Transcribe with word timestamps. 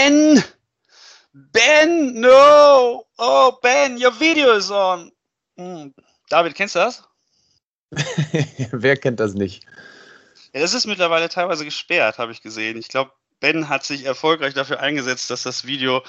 Ben! 0.00 0.42
Ben, 1.34 2.20
no! 2.20 3.04
Oh, 3.18 3.58
Ben, 3.62 3.98
your 3.98 4.12
video 4.12 4.56
is 4.56 4.70
on. 4.70 5.12
Hm. 5.58 5.92
David, 6.30 6.54
kennst 6.54 6.74
du 6.74 6.78
das? 6.78 7.02
Wer 8.72 8.96
kennt 8.96 9.20
das 9.20 9.34
nicht? 9.34 9.66
Ja, 10.54 10.60
das 10.62 10.72
ist 10.72 10.86
mittlerweile 10.86 11.28
teilweise 11.28 11.66
gesperrt, 11.66 12.18
habe 12.18 12.32
ich 12.32 12.40
gesehen. 12.40 12.78
Ich 12.78 12.88
glaube, 12.88 13.12
Ben 13.40 13.68
hat 13.68 13.84
sich 13.84 14.04
erfolgreich 14.04 14.54
dafür 14.54 14.80
eingesetzt, 14.80 15.30
dass 15.30 15.42
das 15.42 15.66
Video 15.66 16.02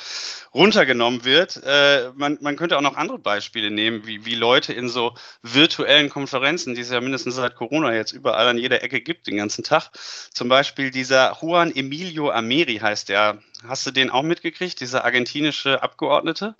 runtergenommen 0.53 1.23
wird. 1.23 1.61
Äh, 1.65 2.11
man, 2.15 2.37
man, 2.41 2.57
könnte 2.57 2.77
auch 2.77 2.81
noch 2.81 2.97
andere 2.97 3.19
Beispiele 3.19 3.71
nehmen, 3.71 4.05
wie, 4.05 4.25
wie 4.25 4.35
Leute 4.35 4.73
in 4.73 4.89
so 4.89 5.13
virtuellen 5.41 6.09
Konferenzen, 6.09 6.75
die 6.75 6.81
es 6.81 6.91
ja 6.91 6.99
mindestens 6.99 7.35
seit 7.35 7.55
Corona 7.55 7.93
jetzt 7.93 8.11
überall 8.11 8.47
an 8.47 8.57
jeder 8.57 8.83
Ecke 8.83 9.01
gibt, 9.01 9.27
den 9.27 9.37
ganzen 9.37 9.63
Tag. 9.63 9.89
Zum 10.33 10.49
Beispiel 10.49 10.91
dieser 10.91 11.37
Juan 11.41 11.73
Emilio 11.75 12.29
Ameri 12.29 12.77
heißt 12.77 13.09
der. 13.09 13.39
Hast 13.67 13.85
du 13.85 13.91
den 13.91 14.09
auch 14.09 14.23
mitgekriegt, 14.23 14.79
dieser 14.79 15.05
argentinische 15.05 15.83
Abgeordnete? 15.83 16.55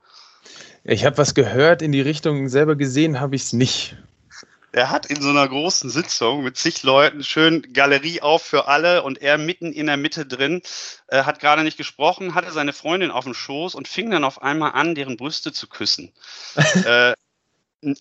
Ich 0.84 1.06
habe 1.06 1.18
was 1.18 1.34
gehört 1.34 1.82
in 1.82 1.92
die 1.92 2.02
Richtung, 2.02 2.48
selber 2.48 2.76
gesehen 2.76 3.20
habe 3.20 3.36
ich 3.36 3.44
es 3.44 3.54
nicht. 3.54 3.96
Er 4.74 4.90
hat 4.90 5.06
in 5.06 5.22
so 5.22 5.30
einer 5.30 5.48
großen 5.48 5.90
Sitzung 5.90 6.44
mit 6.44 6.58
zig 6.58 6.84
Leuten 6.84 7.24
schön 7.24 7.74
Galerie 7.74 8.22
auf 8.22 8.42
für 8.44 8.68
alle 8.68 9.04
und 9.04 9.22
er 9.22 9.38
mitten 9.38 9.74
in 9.74 9.88
der 9.88 9.98
Mitte 9.98 10.26
drin, 10.26 10.62
äh, 11.08 11.24
hat 11.24 11.40
gerade 11.40 11.64
nicht 11.64 11.78
gesprochen, 11.78 12.36
hatte 12.36 12.52
seine 12.52 12.72
Freundin 12.72 13.12
auf 13.12 13.26
dem 13.26 13.34
Schoß 13.34 13.76
und 13.76 13.90
fing 13.90 14.10
dann 14.12 14.24
auf 14.24 14.42
einmal 14.42 14.72
an, 14.72 14.96
deren 14.96 15.18
Brüste 15.18 15.52
zu 15.52 15.68
küssen. 15.68 16.14
äh, 16.86 17.14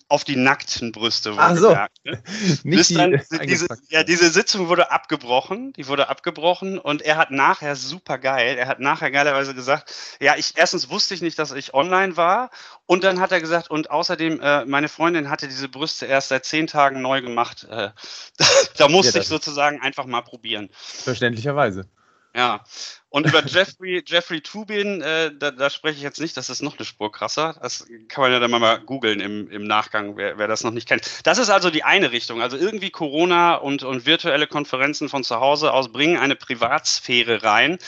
auf 0.09 0.23
die 0.23 0.35
nackten 0.35 0.91
Brüste 0.91 1.35
wurde 1.35 1.55
so. 1.57 1.69
gesagt. 1.69 1.97
Ne? 2.03 2.23
Nicht 2.63 2.95
dann, 2.95 3.11
die 3.11 3.45
diese, 3.47 3.67
ja, 3.89 4.03
diese 4.03 4.29
Sitzung 4.29 4.67
wurde 4.67 4.91
abgebrochen, 4.91 5.73
die 5.73 5.87
wurde 5.87 6.09
abgebrochen 6.09 6.77
und 6.77 7.01
er 7.01 7.17
hat 7.17 7.31
nachher 7.31 7.75
super 7.75 8.19
geil, 8.19 8.57
er 8.57 8.67
hat 8.67 8.79
nachher 8.79 9.09
geilerweise 9.09 9.55
gesagt, 9.55 9.93
ja, 10.19 10.35
ich 10.37 10.53
erstens 10.55 10.89
wusste 10.89 11.15
ich 11.15 11.21
nicht, 11.21 11.39
dass 11.39 11.51
ich 11.51 11.73
online 11.73 12.15
war 12.15 12.51
und 12.85 13.03
dann 13.03 13.19
hat 13.19 13.31
er 13.31 13.41
gesagt 13.41 13.71
und 13.71 13.89
außerdem 13.89 14.39
äh, 14.39 14.65
meine 14.65 14.87
Freundin 14.87 15.29
hatte 15.29 15.47
diese 15.47 15.67
Brüste 15.67 16.05
erst 16.05 16.29
seit 16.29 16.45
zehn 16.45 16.67
Tagen 16.67 17.01
neu 17.01 17.21
gemacht. 17.21 17.65
Äh, 17.69 17.89
da, 18.37 18.45
da 18.77 18.87
musste 18.87 19.17
ja, 19.17 19.21
ich 19.21 19.27
sozusagen 19.27 19.81
einfach 19.81 20.05
mal 20.05 20.21
probieren. 20.21 20.69
Verständlicherweise. 20.73 21.89
Ja, 22.35 22.63
und 23.11 23.27
über 23.27 23.45
Jeffrey, 23.45 24.01
Jeffrey 24.07 24.39
Tubin, 24.39 25.01
äh, 25.01 25.31
da, 25.37 25.51
da 25.51 25.69
spreche 25.69 25.97
ich 25.97 26.01
jetzt 26.01 26.21
nicht, 26.21 26.37
das 26.37 26.49
ist 26.49 26.61
noch 26.61 26.77
eine 26.77 26.85
Spur 26.85 27.11
krasser. 27.11 27.57
Das 27.61 27.85
kann 28.07 28.21
man 28.21 28.31
ja 28.31 28.39
dann 28.39 28.49
mal 28.49 28.79
googeln 28.79 29.19
im, 29.19 29.51
im 29.51 29.65
Nachgang, 29.65 30.15
wer, 30.15 30.37
wer 30.37 30.47
das 30.47 30.63
noch 30.63 30.71
nicht 30.71 30.87
kennt. 30.87 31.03
Das 31.25 31.37
ist 31.37 31.49
also 31.49 31.69
die 31.69 31.83
eine 31.83 32.13
Richtung. 32.13 32.41
Also 32.41 32.55
irgendwie 32.55 32.89
Corona 32.89 33.55
und, 33.55 33.83
und 33.83 34.05
virtuelle 34.05 34.47
Konferenzen 34.47 35.09
von 35.09 35.25
zu 35.25 35.41
Hause 35.41 35.73
aus 35.73 35.91
bringen 35.91 36.17
eine 36.17 36.37
Privatsphäre 36.37 37.43
rein, 37.43 37.79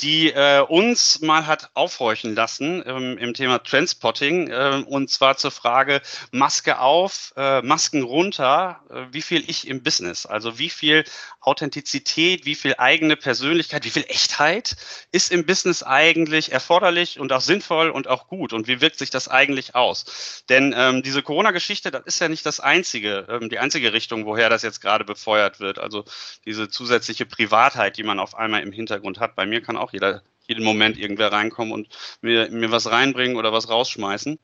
die 0.00 0.32
äh, 0.32 0.60
uns 0.60 1.20
mal 1.20 1.46
hat 1.46 1.70
aufhorchen 1.74 2.34
lassen 2.34 2.82
ähm, 2.86 3.18
im 3.18 3.34
Thema 3.34 3.62
Trendspotting 3.62 4.48
äh, 4.48 4.82
und 4.86 5.10
zwar 5.10 5.36
zur 5.36 5.50
Frage 5.50 6.00
Maske 6.32 6.80
auf, 6.80 7.32
äh, 7.36 7.62
Masken 7.62 8.02
runter, 8.02 8.80
äh, 8.90 9.12
wie 9.12 9.22
viel 9.22 9.48
ich 9.48 9.68
im 9.68 9.82
Business, 9.82 10.26
also 10.26 10.58
wie 10.58 10.70
viel 10.70 11.04
Authentizität, 11.40 12.46
wie 12.46 12.54
viel 12.54 12.74
eigene 12.78 13.16
Persönlichkeit, 13.16 13.84
wie 13.84 13.90
viel 13.90 14.04
Echtheit 14.08 14.61
ist 15.12 15.32
im 15.32 15.46
Business 15.46 15.82
eigentlich 15.82 16.52
erforderlich 16.52 17.18
und 17.18 17.32
auch 17.32 17.40
sinnvoll 17.40 17.90
und 17.90 18.08
auch 18.08 18.28
gut 18.28 18.52
und 18.52 18.66
wie 18.68 18.80
wirkt 18.80 18.98
sich 18.98 19.10
das 19.10 19.28
eigentlich 19.28 19.74
aus? 19.74 20.44
Denn 20.48 20.74
ähm, 20.76 21.02
diese 21.02 21.22
Corona-Geschichte, 21.22 21.90
das 21.90 22.02
ist 22.04 22.20
ja 22.20 22.28
nicht 22.28 22.46
das 22.46 22.60
einzige, 22.60 23.26
ähm, 23.28 23.48
die 23.48 23.58
einzige 23.58 23.92
Richtung, 23.92 24.26
woher 24.26 24.48
das 24.50 24.62
jetzt 24.62 24.80
gerade 24.80 25.04
befeuert 25.04 25.60
wird. 25.60 25.78
Also 25.78 26.04
diese 26.44 26.68
zusätzliche 26.68 27.26
Privatheit, 27.26 27.96
die 27.96 28.02
man 28.02 28.18
auf 28.18 28.34
einmal 28.34 28.62
im 28.62 28.72
Hintergrund 28.72 29.20
hat. 29.20 29.34
Bei 29.36 29.46
mir 29.46 29.62
kann 29.62 29.76
auch 29.76 29.92
jeder 29.92 30.22
jeden 30.46 30.64
Moment 30.64 30.98
irgendwer 30.98 31.32
reinkommen 31.32 31.72
und 31.72 31.88
mir, 32.20 32.50
mir 32.50 32.70
was 32.70 32.90
reinbringen 32.90 33.36
oder 33.36 33.52
was 33.52 33.68
rausschmeißen. 33.68 34.38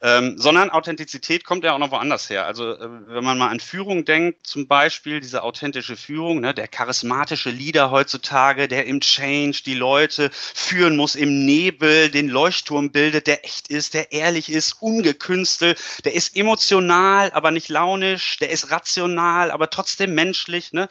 Ähm, 0.00 0.38
sondern 0.38 0.70
Authentizität 0.70 1.44
kommt 1.44 1.64
ja 1.64 1.74
auch 1.74 1.78
noch 1.78 1.90
woanders 1.90 2.30
her. 2.30 2.46
Also 2.46 2.72
äh, 2.72 2.88
wenn 3.08 3.24
man 3.24 3.36
mal 3.36 3.48
an 3.48 3.58
Führung 3.58 4.04
denkt, 4.04 4.46
zum 4.46 4.68
Beispiel 4.68 5.18
diese 5.18 5.42
authentische 5.42 5.96
Führung, 5.96 6.40
ne, 6.40 6.54
der 6.54 6.68
charismatische 6.68 7.50
Leader 7.50 7.90
heutzutage, 7.90 8.68
der 8.68 8.86
im 8.86 9.00
Change 9.00 9.62
die 9.66 9.74
Leute 9.74 10.30
führen 10.32 10.96
muss, 10.96 11.16
im 11.16 11.44
Nebel 11.44 12.10
den 12.10 12.28
Leuchtturm 12.28 12.92
bildet, 12.92 13.26
der 13.26 13.44
echt 13.44 13.68
ist, 13.68 13.94
der 13.94 14.12
ehrlich 14.12 14.52
ist, 14.52 14.80
ungekünstelt, 14.80 15.80
der 16.04 16.14
ist 16.14 16.36
emotional, 16.36 17.32
aber 17.32 17.50
nicht 17.50 17.68
launisch, 17.68 18.36
der 18.36 18.50
ist 18.50 18.70
rational, 18.70 19.50
aber 19.50 19.68
trotzdem 19.68 20.14
menschlich. 20.14 20.72
Ne? 20.72 20.88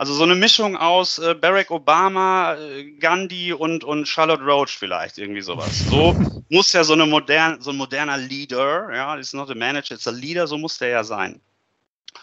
Also 0.00 0.14
so 0.14 0.22
eine 0.22 0.36
Mischung 0.36 0.76
aus 0.76 1.18
äh, 1.18 1.34
Barack 1.34 1.72
Obama, 1.72 2.54
äh, 2.54 2.92
Gandhi 2.92 3.52
und, 3.52 3.82
und 3.82 4.06
Charlotte 4.06 4.44
Roach 4.44 4.78
vielleicht, 4.78 5.18
irgendwie 5.18 5.40
sowas. 5.40 5.80
So 5.90 6.12
muss 6.50 6.72
ja 6.72 6.84
so, 6.84 6.92
eine 6.92 7.04
modern, 7.04 7.60
so 7.60 7.70
ein 7.70 7.76
moderner 7.76 8.16
Leader, 8.16 8.94
ja, 8.94 9.16
ist 9.16 9.34
not 9.34 9.50
a 9.50 9.56
manager, 9.56 9.96
it's 9.96 10.06
a 10.06 10.12
leader, 10.12 10.46
so 10.46 10.56
muss 10.56 10.78
der 10.78 10.90
ja 10.90 11.02
sein. 11.02 11.40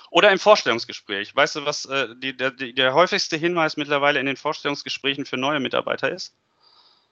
Oder 0.09 0.31
im 0.31 0.39
Vorstellungsgespräch. 0.39 1.35
Weißt 1.35 1.57
du, 1.57 1.65
was 1.65 1.83
äh, 1.83 2.15
die, 2.15 2.35
der, 2.35 2.51
der 2.51 2.93
häufigste 2.93 3.35
Hinweis 3.35 3.75
mittlerweile 3.75 4.21
in 4.21 4.25
den 4.25 4.37
Vorstellungsgesprächen 4.37 5.25
für 5.25 5.35
neue 5.35 5.59
Mitarbeiter 5.59 6.09
ist? 6.09 6.33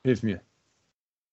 Hilf 0.05 0.23
mir. 0.23 0.39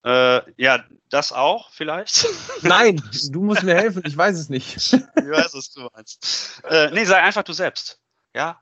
Äh, 0.05 0.41
ja, 0.57 0.83
das 1.09 1.33
auch 1.33 1.71
vielleicht. 1.71 2.27
Nein, 2.63 3.01
du 3.31 3.43
musst 3.43 3.63
mir 3.63 3.77
helfen, 3.77 4.03
ich 4.05 4.17
weiß 4.17 4.37
es 4.37 4.49
nicht. 4.49 4.75
ich 4.77 4.93
weiß, 4.93 5.55
was 5.55 5.71
du 5.71 5.89
meinst. 5.95 6.63
Äh, 6.69 6.91
nee, 6.91 7.05
sei 7.05 7.23
einfach 7.23 7.45
du 7.45 7.53
selbst. 7.53 8.01
Ja, 8.35 8.61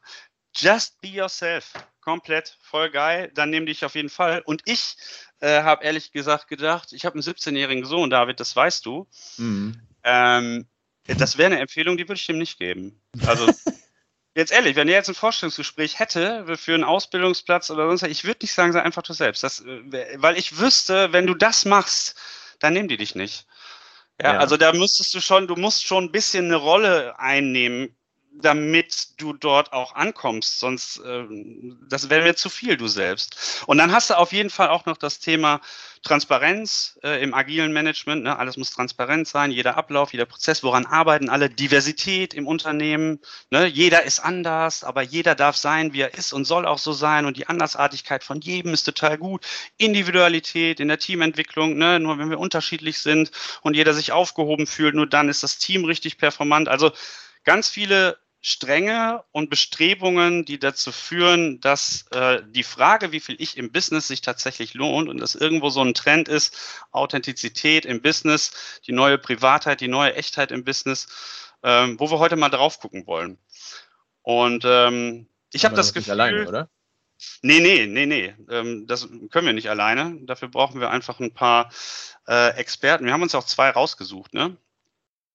Just 0.54 1.00
be 1.00 1.08
yourself. 1.08 1.72
Komplett, 2.00 2.56
voll 2.62 2.90
geil. 2.90 3.30
Dann 3.34 3.50
nehme 3.50 3.66
dich 3.66 3.84
auf 3.84 3.94
jeden 3.94 4.08
Fall. 4.08 4.42
Und 4.44 4.62
ich 4.64 4.96
äh, 5.40 5.62
habe 5.62 5.84
ehrlich 5.84 6.12
gesagt 6.12 6.48
gedacht, 6.48 6.92
ich 6.92 7.04
habe 7.04 7.14
einen 7.14 7.22
17-jährigen 7.22 7.84
Sohn, 7.84 8.10
David, 8.10 8.40
das 8.40 8.54
weißt 8.56 8.86
du. 8.86 9.06
Mhm. 9.36 9.80
Ähm, 10.04 10.66
das 11.06 11.38
wäre 11.38 11.52
eine 11.52 11.60
Empfehlung, 11.60 11.96
die 11.96 12.08
würde 12.08 12.20
ich 12.20 12.28
ihm 12.28 12.38
nicht 12.38 12.58
geben. 12.58 13.00
Also 13.26 13.46
jetzt 14.34 14.52
ehrlich, 14.52 14.76
wenn 14.76 14.88
er 14.88 14.94
jetzt 14.94 15.08
ein 15.08 15.14
Vorstellungsgespräch 15.14 15.98
hätte 15.98 16.56
für 16.56 16.74
einen 16.74 16.84
Ausbildungsplatz 16.84 17.70
oder 17.70 17.86
sonst, 17.86 18.02
ich 18.02 18.24
würde 18.24 18.40
nicht 18.42 18.54
sagen, 18.54 18.72
sei 18.72 18.82
einfach 18.82 19.02
du 19.02 19.12
selbst. 19.12 19.42
Das, 19.42 19.60
äh, 19.60 20.16
weil 20.16 20.38
ich 20.38 20.58
wüsste, 20.58 21.12
wenn 21.12 21.26
du 21.26 21.34
das 21.34 21.64
machst, 21.64 22.16
dann 22.58 22.72
nehmen 22.72 22.88
die 22.88 22.96
dich 22.96 23.14
nicht. 23.14 23.46
Ja, 24.20 24.32
ja, 24.32 24.38
also 24.38 24.56
da 24.56 24.72
müsstest 24.72 25.14
du 25.14 25.20
schon, 25.20 25.46
du 25.46 25.54
musst 25.56 25.86
schon 25.86 26.04
ein 26.04 26.12
bisschen 26.12 26.46
eine 26.46 26.56
Rolle 26.56 27.18
einnehmen 27.18 27.97
damit 28.40 29.20
du 29.20 29.32
dort 29.32 29.72
auch 29.72 29.94
ankommst. 29.94 30.58
Sonst, 30.60 30.98
äh, 30.98 31.24
das 31.88 32.10
wäre 32.10 32.22
mir 32.22 32.36
zu 32.36 32.48
viel, 32.48 32.76
du 32.76 32.86
selbst. 32.86 33.62
Und 33.66 33.78
dann 33.78 33.92
hast 33.92 34.10
du 34.10 34.14
auf 34.14 34.32
jeden 34.32 34.50
Fall 34.50 34.68
auch 34.68 34.86
noch 34.86 34.96
das 34.96 35.18
Thema 35.18 35.60
Transparenz 36.02 36.98
äh, 37.02 37.22
im 37.22 37.34
agilen 37.34 37.72
Management. 37.72 38.22
Ne? 38.22 38.38
Alles 38.38 38.56
muss 38.56 38.70
transparent 38.70 39.26
sein, 39.26 39.50
jeder 39.50 39.76
Ablauf, 39.76 40.12
jeder 40.12 40.26
Prozess, 40.26 40.62
woran 40.62 40.86
arbeiten 40.86 41.28
alle, 41.28 41.50
Diversität 41.50 42.34
im 42.34 42.46
Unternehmen. 42.46 43.20
Ne? 43.50 43.66
Jeder 43.66 44.04
ist 44.04 44.20
anders, 44.20 44.84
aber 44.84 45.02
jeder 45.02 45.34
darf 45.34 45.56
sein, 45.56 45.92
wie 45.92 46.02
er 46.02 46.14
ist 46.14 46.32
und 46.32 46.44
soll 46.44 46.66
auch 46.66 46.78
so 46.78 46.92
sein. 46.92 47.26
Und 47.26 47.36
die 47.36 47.48
Andersartigkeit 47.48 48.22
von 48.24 48.40
jedem 48.40 48.74
ist 48.74 48.84
total 48.84 49.18
gut. 49.18 49.44
Individualität 49.76 50.80
in 50.80 50.88
der 50.88 50.98
Teamentwicklung, 50.98 51.76
ne? 51.76 51.98
nur 51.98 52.18
wenn 52.18 52.30
wir 52.30 52.38
unterschiedlich 52.38 52.98
sind 52.98 53.30
und 53.62 53.74
jeder 53.74 53.94
sich 53.94 54.12
aufgehoben 54.12 54.66
fühlt, 54.66 54.94
nur 54.94 55.06
dann 55.06 55.28
ist 55.28 55.42
das 55.42 55.58
Team 55.58 55.84
richtig 55.84 56.18
performant. 56.18 56.68
Also 56.68 56.92
ganz 57.44 57.68
viele 57.68 58.18
Stränge 58.40 59.24
und 59.32 59.50
Bestrebungen, 59.50 60.44
die 60.44 60.58
dazu 60.58 60.92
führen, 60.92 61.60
dass 61.60 62.06
äh, 62.12 62.42
die 62.46 62.62
Frage, 62.62 63.10
wie 63.10 63.20
viel 63.20 63.36
ich 63.38 63.56
im 63.56 63.72
Business 63.72 64.08
sich 64.08 64.20
tatsächlich 64.20 64.74
lohnt 64.74 65.08
und 65.08 65.18
das 65.18 65.34
irgendwo 65.34 65.70
so 65.70 65.82
ein 65.82 65.94
Trend 65.94 66.28
ist, 66.28 66.56
Authentizität 66.92 67.84
im 67.84 68.00
Business, 68.00 68.80
die 68.86 68.92
neue 68.92 69.18
Privatheit, 69.18 69.80
die 69.80 69.88
neue 69.88 70.14
Echtheit 70.14 70.52
im 70.52 70.64
Business, 70.64 71.08
ähm, 71.64 71.98
wo 71.98 72.10
wir 72.10 72.20
heute 72.20 72.36
mal 72.36 72.48
drauf 72.48 72.78
gucken 72.78 73.06
wollen. 73.06 73.38
Und 74.22 74.64
ähm, 74.64 75.28
ich 75.52 75.64
habe 75.64 75.74
das 75.74 75.92
Gefühl. 75.92 76.12
Alleine, 76.12 76.46
oder? 76.46 76.68
Nee, 77.42 77.60
nee, 77.60 77.86
nee, 77.86 78.06
nee. 78.06 78.34
Ähm, 78.50 78.86
das 78.86 79.08
können 79.30 79.46
wir 79.46 79.52
nicht 79.52 79.70
alleine. 79.70 80.16
Dafür 80.22 80.48
brauchen 80.48 80.80
wir 80.80 80.90
einfach 80.90 81.18
ein 81.18 81.34
paar 81.34 81.70
äh, 82.28 82.50
Experten. 82.50 83.04
Wir 83.04 83.12
haben 83.12 83.22
uns 83.22 83.34
auch 83.34 83.44
zwei 83.44 83.70
rausgesucht, 83.70 84.34
ne? 84.34 84.56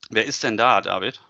Wer 0.10 0.26
ist 0.26 0.44
denn 0.44 0.58
da, 0.58 0.80
David? 0.80 1.22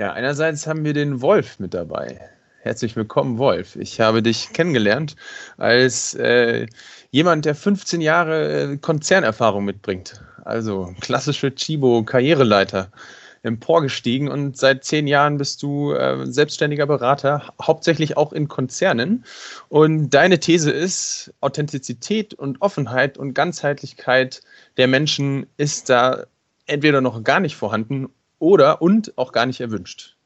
Ja, 0.00 0.14
einerseits 0.14 0.66
haben 0.66 0.82
wir 0.86 0.94
den 0.94 1.20
Wolf 1.20 1.58
mit 1.58 1.74
dabei. 1.74 2.18
Herzlich 2.62 2.96
willkommen, 2.96 3.36
Wolf. 3.36 3.76
Ich 3.76 4.00
habe 4.00 4.22
dich 4.22 4.54
kennengelernt 4.54 5.14
als 5.58 6.14
äh, 6.14 6.66
jemand, 7.10 7.44
der 7.44 7.54
15 7.54 8.00
Jahre 8.00 8.62
äh, 8.72 8.76
Konzernerfahrung 8.78 9.62
mitbringt. 9.66 10.24
Also 10.42 10.94
klassische 11.02 11.54
Chibo-Karriereleiter 11.54 12.90
emporgestiegen 13.42 14.28
und 14.28 14.56
seit 14.56 14.84
zehn 14.84 15.06
Jahren 15.06 15.36
bist 15.36 15.62
du 15.62 15.92
äh, 15.92 16.24
selbstständiger 16.24 16.86
Berater, 16.86 17.52
hauptsächlich 17.60 18.16
auch 18.16 18.32
in 18.32 18.48
Konzernen. 18.48 19.26
Und 19.68 20.08
deine 20.14 20.40
These 20.40 20.70
ist, 20.70 21.34
Authentizität 21.42 22.32
und 22.32 22.62
Offenheit 22.62 23.18
und 23.18 23.34
Ganzheitlichkeit 23.34 24.40
der 24.78 24.88
Menschen 24.88 25.44
ist 25.58 25.90
da 25.90 26.24
entweder 26.64 27.02
noch 27.02 27.22
gar 27.22 27.40
nicht 27.40 27.56
vorhanden 27.56 28.08
oder 28.40 28.82
und 28.82 29.16
auch 29.16 29.30
gar 29.30 29.46
nicht 29.46 29.60
erwünscht. 29.60 30.16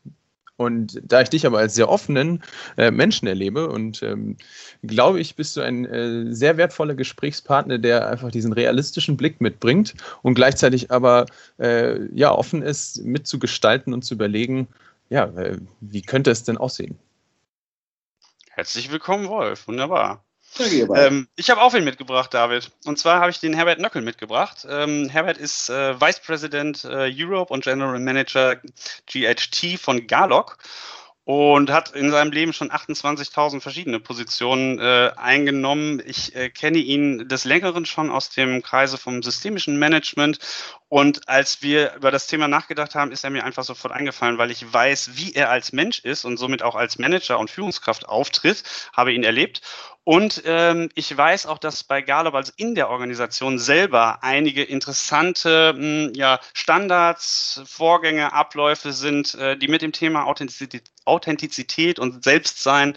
Und 0.56 1.02
da 1.04 1.20
ich 1.20 1.30
dich 1.30 1.46
aber 1.46 1.58
als 1.58 1.74
sehr 1.74 1.88
offenen 1.88 2.42
äh, 2.76 2.92
Menschen 2.92 3.26
erlebe 3.26 3.68
und 3.68 4.04
ähm, 4.04 4.36
glaube 4.84 5.18
ich, 5.18 5.34
bist 5.34 5.56
du 5.56 5.62
ein 5.62 5.84
äh, 5.84 6.32
sehr 6.32 6.56
wertvoller 6.56 6.94
Gesprächspartner, 6.94 7.78
der 7.78 8.08
einfach 8.08 8.30
diesen 8.30 8.52
realistischen 8.52 9.16
Blick 9.16 9.40
mitbringt 9.40 9.94
und 10.22 10.34
gleichzeitig 10.34 10.92
aber 10.92 11.26
äh, 11.58 12.06
ja 12.14 12.30
offen 12.30 12.62
ist, 12.62 13.04
mitzugestalten 13.04 13.92
und 13.92 14.04
zu 14.04 14.14
überlegen, 14.14 14.68
ja, 15.10 15.24
äh, 15.24 15.58
wie 15.80 16.02
könnte 16.02 16.30
es 16.30 16.44
denn 16.44 16.56
aussehen? 16.56 16.96
Herzlich 18.50 18.92
willkommen, 18.92 19.28
Wolf. 19.28 19.66
Wunderbar. 19.66 20.24
Ähm, 20.96 21.28
ich 21.36 21.50
habe 21.50 21.60
auch 21.60 21.72
wen 21.72 21.84
mitgebracht, 21.84 22.32
David. 22.32 22.70
Und 22.84 22.98
zwar 22.98 23.20
habe 23.20 23.30
ich 23.30 23.40
den 23.40 23.54
Herbert 23.54 23.80
Nöckel 23.80 24.02
mitgebracht. 24.02 24.66
Ähm, 24.68 25.08
Herbert 25.08 25.38
ist 25.38 25.70
äh, 25.70 26.00
Vice 26.00 26.20
President 26.20 26.84
äh, 26.84 27.10
Europe 27.12 27.52
und 27.52 27.64
General 27.64 27.98
Manager 27.98 28.56
GHT 29.06 29.78
von 29.80 30.06
Garlock 30.06 30.58
und 31.24 31.70
hat 31.70 31.92
in 31.92 32.10
seinem 32.10 32.32
Leben 32.32 32.52
schon 32.52 32.70
28.000 32.70 33.62
verschiedene 33.62 33.98
Positionen 33.98 34.78
äh, 34.78 35.10
eingenommen. 35.16 36.02
Ich 36.04 36.36
äh, 36.36 36.50
kenne 36.50 36.78
ihn 36.78 37.28
des 37.28 37.44
Längeren 37.46 37.86
schon 37.86 38.10
aus 38.10 38.28
dem 38.28 38.62
Kreise 38.62 38.98
vom 38.98 39.22
systemischen 39.22 39.78
Management. 39.78 40.38
Und 40.90 41.26
als 41.26 41.62
wir 41.62 41.94
über 41.94 42.10
das 42.10 42.26
Thema 42.26 42.46
nachgedacht 42.46 42.94
haben, 42.94 43.10
ist 43.10 43.24
er 43.24 43.30
mir 43.30 43.44
einfach 43.44 43.64
sofort 43.64 43.94
eingefallen, 43.94 44.36
weil 44.36 44.50
ich 44.50 44.70
weiß, 44.70 45.12
wie 45.14 45.32
er 45.32 45.48
als 45.50 45.72
Mensch 45.72 46.00
ist 46.00 46.26
und 46.26 46.36
somit 46.36 46.62
auch 46.62 46.74
als 46.74 46.98
Manager 46.98 47.38
und 47.38 47.50
Führungskraft 47.50 48.06
auftritt, 48.06 48.62
habe 48.92 49.14
ihn 49.14 49.24
erlebt. 49.24 49.62
Und 50.04 50.42
ähm, 50.44 50.90
ich 50.94 51.16
weiß 51.16 51.46
auch, 51.46 51.56
dass 51.56 51.82
bei 51.82 52.02
Gallup, 52.02 52.34
also 52.34 52.52
in 52.56 52.74
der 52.74 52.90
Organisation 52.90 53.58
selber, 53.58 54.22
einige 54.22 54.62
interessante 54.62 55.72
mh, 55.72 55.78
hm, 55.78 56.12
ja, 56.14 56.40
Standards, 56.52 57.62
Vorgänge, 57.64 58.34
Abläufe 58.34 58.92
sind, 58.92 59.34
äh, 59.34 59.56
die 59.56 59.68
mit 59.68 59.80
dem 59.80 59.92
Thema 59.92 60.24
Authentizität, 60.24 60.90
Authentizität 61.06 61.98
und 61.98 62.22
Selbstsein, 62.22 62.94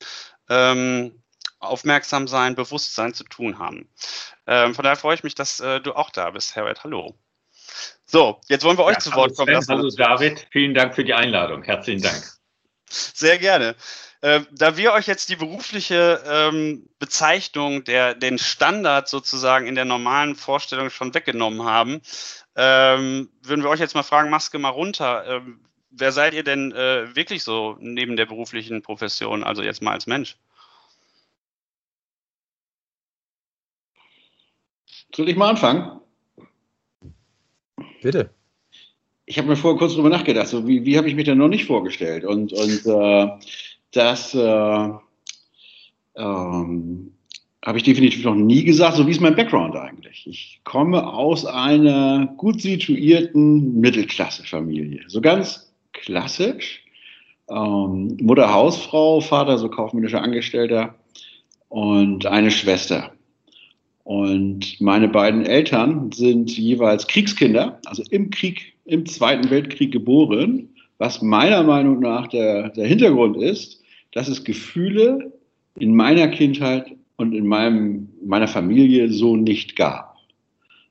ähm, 0.49 1.23
aufmerksam 1.59 2.27
sein, 2.27 2.55
Bewusstsein 2.55 3.13
zu 3.13 3.23
tun 3.23 3.57
haben. 3.57 3.89
Ähm, 4.45 4.75
von 4.75 4.83
daher 4.83 4.97
freue 4.97 5.15
ich 5.15 5.23
mich, 5.23 5.33
dass 5.33 5.61
äh, 5.61 5.79
du 5.79 5.93
auch 5.93 6.09
da 6.09 6.31
bist, 6.31 6.55
Herbert. 6.55 6.83
Hallo. 6.83 7.15
So, 8.05 8.39
jetzt 8.47 8.63
wollen 8.63 8.77
wir 8.77 8.85
euch 8.85 8.95
ja, 8.95 8.99
zu 8.99 9.13
Wort 9.13 9.35
kommen 9.35 9.53
lassen. 9.53 9.71
Hallo 9.71 9.89
David, 9.89 10.45
vielen 10.51 10.73
Dank 10.73 10.93
für 10.93 11.03
die 11.03 11.13
Einladung. 11.13 11.63
Herzlichen 11.63 12.01
Dank. 12.01 12.21
Sehr 12.89 13.37
gerne. 13.37 13.75
Äh, 14.21 14.41
da 14.51 14.77
wir 14.77 14.93
euch 14.93 15.05
jetzt 15.05 15.29
die 15.29 15.35
berufliche 15.35 16.23
ähm, 16.25 16.89
Bezeichnung, 16.97 17.83
der, 17.83 18.15
den 18.15 18.39
Standard 18.39 19.07
sozusagen 19.07 19.67
in 19.67 19.75
der 19.75 19.85
normalen 19.85 20.35
Vorstellung 20.35 20.89
schon 20.89 21.13
weggenommen 21.13 21.63
haben, 21.63 22.01
ähm, 22.55 23.29
würden 23.43 23.63
wir 23.63 23.69
euch 23.69 23.79
jetzt 23.79 23.93
mal 23.93 24.03
fragen, 24.03 24.31
Maske 24.31 24.57
mal 24.57 24.69
runter. 24.69 25.25
Ähm, 25.27 25.59
wer 25.91 26.11
seid 26.11 26.33
ihr 26.33 26.43
denn 26.43 26.71
äh, 26.71 27.15
wirklich 27.15 27.43
so 27.43 27.77
neben 27.79 28.15
der 28.15 28.25
beruflichen 28.25 28.81
Profession, 28.81 29.43
also 29.43 29.61
jetzt 29.61 29.83
mal 29.83 29.91
als 29.91 30.07
Mensch? 30.07 30.37
Soll 35.15 35.29
ich 35.29 35.35
mal 35.35 35.49
anfangen? 35.49 36.01
Bitte. 38.01 38.33
Ich 39.25 39.37
habe 39.37 39.49
mir 39.49 39.57
vorher 39.57 39.77
kurz 39.77 39.93
drüber 39.93 40.09
nachgedacht, 40.09 40.47
so 40.47 40.67
wie, 40.67 40.85
wie 40.85 40.97
habe 40.97 41.09
ich 41.09 41.15
mich 41.15 41.25
denn 41.25 41.37
noch 41.37 41.49
nicht 41.49 41.65
vorgestellt? 41.65 42.23
Und, 42.23 42.53
und 42.53 42.85
äh, 42.85 43.27
das 43.91 44.33
äh, 44.33 44.89
ähm, 46.15 47.11
habe 47.65 47.77
ich 47.77 47.83
definitiv 47.83 48.23
noch 48.23 48.35
nie 48.35 48.63
gesagt. 48.63 48.97
So 48.97 49.07
wie 49.07 49.11
ist 49.11 49.21
mein 49.21 49.35
Background 49.35 49.75
eigentlich? 49.75 50.25
Ich 50.27 50.61
komme 50.63 51.05
aus 51.05 51.45
einer 51.45 52.27
gut 52.37 52.61
situierten 52.61 53.79
Mittelklassefamilie. 53.79 55.03
So 55.07 55.21
ganz 55.21 55.71
klassisch. 55.93 56.83
Ähm, 57.49 58.17
Mutter 58.21 58.53
Hausfrau, 58.53 59.21
Vater 59.21 59.57
so 59.57 59.69
kaufmännischer 59.69 60.21
Angestellter 60.21 60.95
und 61.69 62.25
eine 62.25 62.51
Schwester. 62.51 63.11
Und 64.03 64.79
meine 64.79 65.09
beiden 65.09 65.45
Eltern 65.45 66.11
sind 66.13 66.57
jeweils 66.57 67.07
Kriegskinder, 67.07 67.81
also 67.85 68.03
im 68.09 68.29
Krieg, 68.29 68.73
im 68.85 69.05
Zweiten 69.05 69.49
Weltkrieg 69.49 69.91
geboren, 69.91 70.69
was 70.97 71.21
meiner 71.21 71.63
Meinung 71.63 71.99
nach 71.99 72.27
der, 72.27 72.69
der 72.69 72.87
Hintergrund 72.87 73.37
ist, 73.37 73.81
dass 74.11 74.27
es 74.27 74.43
Gefühle 74.43 75.31
in 75.75 75.95
meiner 75.95 76.27
Kindheit 76.27 76.91
und 77.17 77.33
in 77.33 77.45
meinem, 77.47 78.09
meiner 78.23 78.47
Familie 78.47 79.11
so 79.11 79.35
nicht 79.35 79.75
gab. 79.75 80.17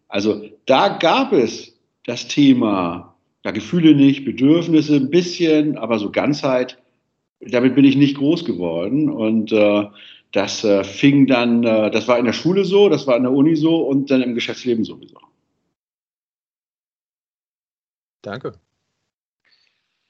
Also 0.08 0.48
da 0.66 0.88
gab 0.98 1.32
es 1.32 1.76
das 2.04 2.28
Thema, 2.28 3.16
ja, 3.44 3.50
Gefühle 3.50 3.94
nicht, 3.94 4.24
Bedürfnisse 4.24 4.96
ein 4.96 5.10
bisschen, 5.10 5.76
aber 5.76 5.98
so 5.98 6.10
Ganzheit, 6.10 6.78
damit 7.40 7.74
bin 7.74 7.84
ich 7.84 7.96
nicht 7.96 8.16
groß 8.16 8.44
geworden. 8.44 9.10
Und 9.10 9.52
äh, 9.52 9.86
das 10.32 10.64
äh, 10.64 10.84
fing 10.84 11.26
dann, 11.26 11.64
äh, 11.64 11.90
das 11.90 12.08
war 12.08 12.18
in 12.18 12.24
der 12.24 12.32
Schule 12.32 12.64
so, 12.64 12.88
das 12.88 13.06
war 13.06 13.16
in 13.16 13.24
der 13.24 13.32
Uni 13.32 13.56
so 13.56 13.82
und 13.86 14.10
dann 14.10 14.22
im 14.22 14.34
Geschäftsleben 14.34 14.84
sowieso. 14.84 15.18
Danke. 18.22 18.58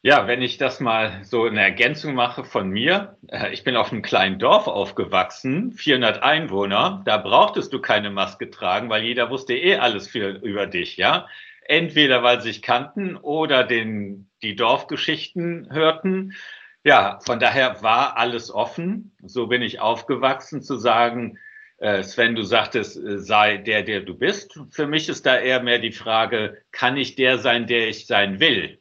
Ja, 0.06 0.28
wenn 0.28 0.40
ich 0.40 0.56
das 0.56 0.78
mal 0.78 1.24
so 1.24 1.46
eine 1.46 1.60
Ergänzung 1.62 2.14
mache 2.14 2.44
von 2.44 2.70
mir. 2.70 3.16
Äh, 3.26 3.52
ich 3.52 3.64
bin 3.64 3.74
auf 3.74 3.90
einem 3.90 4.02
kleinen 4.02 4.38
Dorf 4.38 4.68
aufgewachsen, 4.68 5.72
400 5.72 6.22
Einwohner. 6.22 7.02
Da 7.04 7.16
brauchtest 7.16 7.72
du 7.72 7.80
keine 7.80 8.10
Maske 8.10 8.48
tragen, 8.48 8.88
weil 8.88 9.02
jeder 9.02 9.30
wusste 9.30 9.54
eh 9.54 9.78
alles 9.78 10.06
viel 10.06 10.38
über 10.44 10.68
dich, 10.68 10.96
ja. 10.96 11.26
Entweder 11.62 12.22
weil 12.22 12.40
sie 12.40 12.52
sich 12.52 12.62
kannten 12.62 13.16
oder 13.16 13.64
den, 13.64 14.30
die 14.44 14.54
Dorfgeschichten 14.54 15.70
hörten. 15.72 16.34
Ja, 16.84 17.18
von 17.26 17.40
daher 17.40 17.82
war 17.82 18.16
alles 18.16 18.54
offen. 18.54 19.16
So 19.24 19.48
bin 19.48 19.60
ich 19.60 19.80
aufgewachsen 19.80 20.62
zu 20.62 20.76
sagen, 20.76 21.36
äh, 21.78 22.04
Sven, 22.04 22.36
du 22.36 22.44
sagtest, 22.44 22.96
äh, 22.96 23.18
sei 23.18 23.56
der, 23.56 23.82
der 23.82 24.02
du 24.02 24.14
bist. 24.16 24.56
Für 24.70 24.86
mich 24.86 25.08
ist 25.08 25.26
da 25.26 25.36
eher 25.36 25.64
mehr 25.64 25.80
die 25.80 25.90
Frage, 25.90 26.62
kann 26.70 26.96
ich 26.96 27.16
der 27.16 27.38
sein, 27.38 27.66
der 27.66 27.88
ich 27.88 28.06
sein 28.06 28.38
will? 28.38 28.78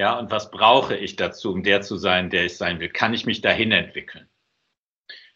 Ja, 0.00 0.18
und 0.18 0.30
was 0.30 0.50
brauche 0.50 0.96
ich 0.96 1.16
dazu, 1.16 1.52
um 1.52 1.62
der 1.62 1.82
zu 1.82 1.98
sein, 1.98 2.30
der 2.30 2.46
ich 2.46 2.56
sein 2.56 2.80
will? 2.80 2.88
Kann 2.88 3.12
ich 3.12 3.26
mich 3.26 3.42
dahin 3.42 3.70
entwickeln? 3.70 4.30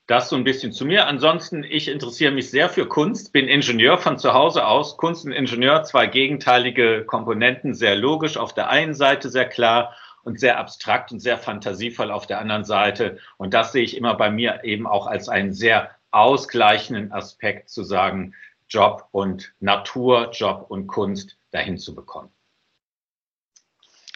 Das 0.07 0.31
so 0.31 0.37
ein 0.37 0.45
bisschen 0.45 0.73
zu 0.73 0.87
mir. 0.87 1.07
Ansonsten, 1.07 1.65
ich 1.65 1.87
interessiere 1.87 2.33
mich 2.33 2.49
sehr 2.49 2.71
für 2.71 2.89
Kunst, 2.89 3.35
bin 3.35 3.47
Ingenieur 3.47 3.99
von 3.99 4.17
zu 4.17 4.33
Hause 4.33 4.67
aus. 4.67 4.97
Kunst 4.97 5.27
und 5.27 5.33
Ingenieur, 5.33 5.83
zwei 5.83 6.07
gegenteilige 6.07 7.05
Komponenten, 7.05 7.75
sehr 7.75 7.95
logisch. 7.95 8.39
Auf 8.39 8.55
der 8.55 8.71
einen 8.71 8.95
Seite 8.95 9.29
sehr 9.29 9.47
klar 9.47 9.95
und 10.23 10.41
sehr 10.41 10.59
abstrakt 10.59 11.13
und 11.13 11.21
sehr 11.21 11.37
fantasievoll 11.37 12.11
auf 12.11 12.27
der 12.27 12.39
anderen 12.39 12.65
Seite. 12.65 13.19
Und 13.37 13.53
das 13.53 13.73
sehe 13.73 13.85
ich 13.85 13.95
immer 13.95 14.15
bei 14.15 14.31
mir 14.31 14.65
eben 14.65 14.87
auch 14.87 15.07
als 15.07 15.29
einen 15.29 15.53
sehr 15.53 15.91
ausgleichenden 16.11 17.13
Aspekt 17.13 17.69
zu 17.69 17.83
sagen, 17.83 18.35
Job 18.71 19.09
und 19.11 19.53
Natur, 19.61 20.31
Job 20.33 20.65
und 20.71 20.87
Kunst 20.87 21.37
dahin 21.51 21.77
zu 21.77 21.95
bekommen. 21.95 22.31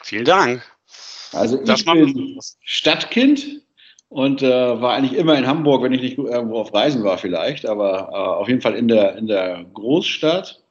Vielen 0.09 0.25
Dank. 0.25 0.63
Also 1.35 1.61
ich 1.63 1.85
bin 1.85 2.39
Stadtkind 2.63 3.61
und 4.09 4.43
äh, 4.43 4.81
war 4.81 4.95
eigentlich 4.95 5.13
immer 5.13 5.37
in 5.37 5.47
Hamburg, 5.47 5.83
wenn 5.83 5.93
ich 5.93 6.01
nicht 6.01 6.17
irgendwo 6.17 6.61
auf 6.61 6.73
Reisen 6.73 7.05
war 7.05 7.19
vielleicht, 7.19 7.67
aber 7.67 8.09
äh, 8.11 8.17
auf 8.17 8.49
jeden 8.49 8.63
Fall 8.63 8.75
in 8.75 8.89
der, 8.89 9.17
in 9.17 9.27
der 9.27 9.67
Großstadt 9.75 10.63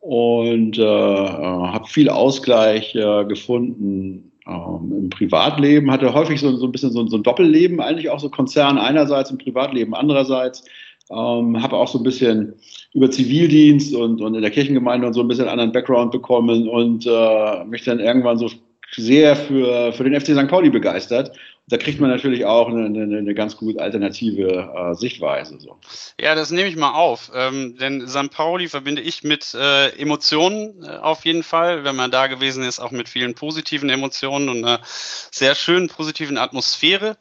und 0.00 0.78
äh, 0.78 0.82
äh 0.82 0.86
habe 0.86 1.86
viel 1.88 2.08
Ausgleich 2.08 2.94
äh, 2.94 3.26
gefunden 3.26 4.32
ähm, 4.46 4.92
im 4.96 5.10
Privatleben, 5.10 5.90
hatte 5.90 6.14
häufig 6.14 6.40
so, 6.40 6.56
so 6.56 6.64
ein 6.64 6.72
bisschen 6.72 6.92
so, 6.92 7.06
so, 7.06 7.18
ein 7.18 7.22
Doppelleben, 7.22 7.82
eigentlich 7.82 8.08
auch 8.08 8.20
so 8.20 8.30
Konzern 8.30 8.78
einerseits 8.78 9.30
und 9.30 9.42
Privatleben 9.42 9.94
andererseits. 9.94 10.64
Ähm, 11.10 11.62
habe 11.62 11.76
auch 11.76 11.86
so 11.86 11.98
ein 11.98 12.02
bisschen 12.02 12.54
über 12.94 13.10
Zivildienst 13.10 13.94
und, 13.94 14.22
und 14.22 14.34
in 14.34 14.42
der 14.42 14.50
Kirchengemeinde 14.50 15.06
und 15.06 15.12
so 15.12 15.20
ein 15.20 15.28
bisschen 15.28 15.48
anderen 15.48 15.70
Background 15.70 16.12
bekommen 16.12 16.66
und 16.66 17.06
äh, 17.06 17.64
mich 17.64 17.84
dann 17.84 18.00
irgendwann 18.00 18.38
so 18.38 18.48
sehr 18.92 19.36
für, 19.36 19.92
für 19.92 20.04
den 20.04 20.18
FC 20.18 20.28
St. 20.28 20.48
Pauli 20.48 20.70
begeistert. 20.70 21.36
Da 21.68 21.78
kriegt 21.78 22.00
man 22.00 22.10
natürlich 22.10 22.44
auch 22.44 22.68
eine, 22.68 22.84
eine, 22.84 23.18
eine 23.18 23.34
ganz 23.34 23.56
gut 23.56 23.80
alternative 23.80 24.72
äh, 24.72 24.94
Sichtweise. 24.94 25.58
So. 25.58 25.76
Ja, 26.20 26.36
das 26.36 26.52
nehme 26.52 26.68
ich 26.68 26.76
mal 26.76 26.92
auf. 26.92 27.32
Ähm, 27.34 27.76
denn 27.76 28.06
St. 28.06 28.30
Pauli 28.30 28.68
verbinde 28.68 29.02
ich 29.02 29.24
mit 29.24 29.52
äh, 29.54 29.88
Emotionen 29.98 30.84
äh, 30.84 30.98
auf 30.98 31.24
jeden 31.24 31.42
Fall. 31.42 31.82
Wenn 31.82 31.96
man 31.96 32.12
da 32.12 32.28
gewesen 32.28 32.62
ist, 32.62 32.78
auch 32.78 32.92
mit 32.92 33.08
vielen 33.08 33.34
positiven 33.34 33.90
Emotionen 33.90 34.48
und 34.48 34.64
einer 34.64 34.80
sehr 34.84 35.56
schönen 35.56 35.88
positiven 35.88 36.38
Atmosphäre. 36.38 37.16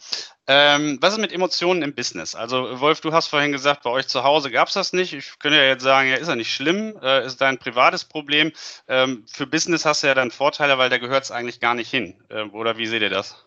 Ähm, 0.48 1.00
was 1.02 1.14
ist 1.14 1.20
mit 1.20 1.32
Emotionen 1.32 1.82
im 1.82 1.96
Business? 1.96 2.36
Also, 2.36 2.80
Wolf, 2.80 3.02
du 3.02 3.12
hast 3.12 3.28
vorhin 3.28 3.52
gesagt, 3.52 3.82
bei 3.84 3.90
euch 3.90 4.08
zu 4.08 4.24
Hause 4.24 4.52
gab 4.52 4.68
es 4.68 4.76
das 4.76 4.94
nicht. 4.94 5.14
Ich 5.14 5.40
könnte 5.40 5.58
ja 5.58 5.66
jetzt 5.66 5.84
sagen, 5.84 6.08
ja, 6.10 6.16
ist 6.18 6.28
ja 6.28 6.36
nicht 6.36 6.54
schlimm, 6.54 6.96
äh, 7.02 7.26
ist 7.26 7.42
dein 7.42 7.58
privates 7.58 8.04
Problem. 8.06 8.52
Ähm, 8.88 9.24
für 9.28 9.48
Business 9.48 9.86
hast 9.86 10.04
du 10.04 10.08
ja 10.08 10.14
dann 10.14 10.30
Vorteile, 10.30 10.78
weil 10.78 10.90
da 10.90 11.00
gehört 11.00 11.24
es 11.24 11.32
eigentlich 11.32 11.60
gar 11.60 11.74
nicht 11.74 11.90
hin. 11.90 12.16
Ähm, 12.30 12.54
oder 12.54 12.78
wie 12.78 12.86
seht 12.86 13.02
ihr 13.02 13.10
das? 13.10 13.44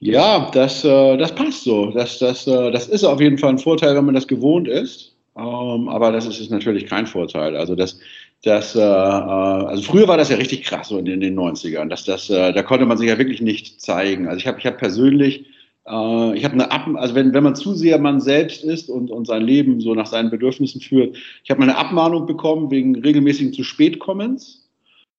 Ja, 0.00 0.50
das, 0.50 0.84
äh, 0.84 1.16
das 1.16 1.34
passt 1.34 1.64
so. 1.64 1.90
Das, 1.92 2.18
das, 2.18 2.46
äh, 2.46 2.70
das 2.72 2.88
ist 2.88 3.04
auf 3.04 3.20
jeden 3.20 3.38
Fall 3.38 3.50
ein 3.50 3.58
Vorteil, 3.58 3.94
wenn 3.96 4.04
man 4.04 4.14
das 4.14 4.26
gewohnt 4.26 4.68
ist. 4.68 5.16
Ähm, 5.36 5.88
aber 5.88 6.12
das 6.12 6.26
ist, 6.26 6.40
ist 6.40 6.50
natürlich 6.50 6.86
kein 6.86 7.06
Vorteil. 7.06 7.56
Also 7.56 7.74
das, 7.74 7.98
dass, 8.44 8.76
äh, 8.76 8.80
also 8.80 9.82
früher 9.82 10.08
war 10.08 10.16
das 10.16 10.28
ja 10.28 10.36
richtig 10.36 10.62
krass 10.62 10.88
so 10.88 10.98
in, 10.98 11.06
in 11.06 11.20
den 11.20 11.38
90ern, 11.38 11.88
dass 11.88 12.04
das, 12.04 12.28
äh, 12.30 12.52
da 12.52 12.62
konnte 12.62 12.86
man 12.86 12.98
sich 12.98 13.08
ja 13.08 13.18
wirklich 13.18 13.40
nicht 13.40 13.80
zeigen. 13.80 14.28
Also 14.28 14.38
ich 14.38 14.46
habe 14.46 14.58
ich 14.58 14.66
hab 14.66 14.78
persönlich, 14.78 15.46
äh, 15.86 16.36
ich 16.36 16.44
habe 16.44 16.54
eine 16.54 16.70
Ab 16.70 16.88
also 16.94 17.14
wenn, 17.14 17.32
wenn 17.32 17.44
man 17.44 17.56
zu 17.56 17.74
sehr 17.74 17.98
man 17.98 18.20
selbst 18.20 18.64
ist 18.64 18.88
und, 18.90 19.10
und 19.10 19.26
sein 19.26 19.42
Leben 19.42 19.80
so 19.80 19.94
nach 19.94 20.06
seinen 20.06 20.30
Bedürfnissen 20.30 20.80
führt, 20.80 21.16
ich 21.42 21.50
habe 21.50 21.60
mal 21.60 21.70
eine 21.70 21.78
Abmahnung 21.78 22.26
bekommen 22.26 22.70
wegen 22.70 22.96
regelmäßigen 22.96 23.52
zu 23.52 23.64
spät 23.64 23.98
kommens 23.98 24.68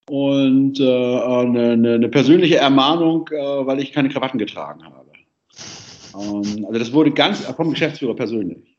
und 0.09 0.79
äh, 0.79 0.83
eine, 0.83 1.71
eine, 1.71 2.09
persönliche 2.09 2.57
Ermahnung, 2.57 3.27
äh, 3.31 3.37
weil 3.37 3.79
ich 3.79 3.91
keine 3.91 4.09
Krawatten 4.09 4.37
getragen 4.37 4.83
habe. 4.83 5.05
Ähm, 6.15 6.65
also 6.65 6.79
das 6.79 6.93
wurde 6.93 7.11
ganz 7.11 7.45
vom 7.45 7.71
Geschäftsführer 7.71 8.15
persönlich. 8.15 8.74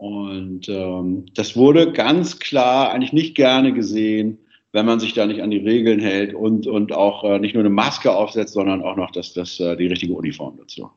Und 0.00 0.66
ähm, 0.70 1.26
das 1.34 1.56
wurde 1.56 1.92
ganz 1.92 2.38
klar 2.38 2.90
eigentlich 2.90 3.12
nicht 3.12 3.34
gerne 3.34 3.74
gesehen, 3.74 4.38
wenn 4.72 4.86
man 4.86 4.98
sich 4.98 5.12
da 5.12 5.26
nicht 5.26 5.42
an 5.42 5.50
die 5.50 5.58
Regeln 5.58 6.00
hält 6.00 6.32
und, 6.32 6.66
und 6.66 6.92
auch 6.94 7.22
äh, 7.22 7.38
nicht 7.38 7.52
nur 7.52 7.60
eine 7.60 7.68
Maske 7.68 8.10
aufsetzt, 8.10 8.54
sondern 8.54 8.82
auch 8.82 8.96
noch 8.96 9.10
das, 9.10 9.34
das, 9.34 9.60
äh, 9.60 9.76
die 9.76 9.88
richtige 9.88 10.14
Uniform 10.14 10.56
dazu. 10.56 10.90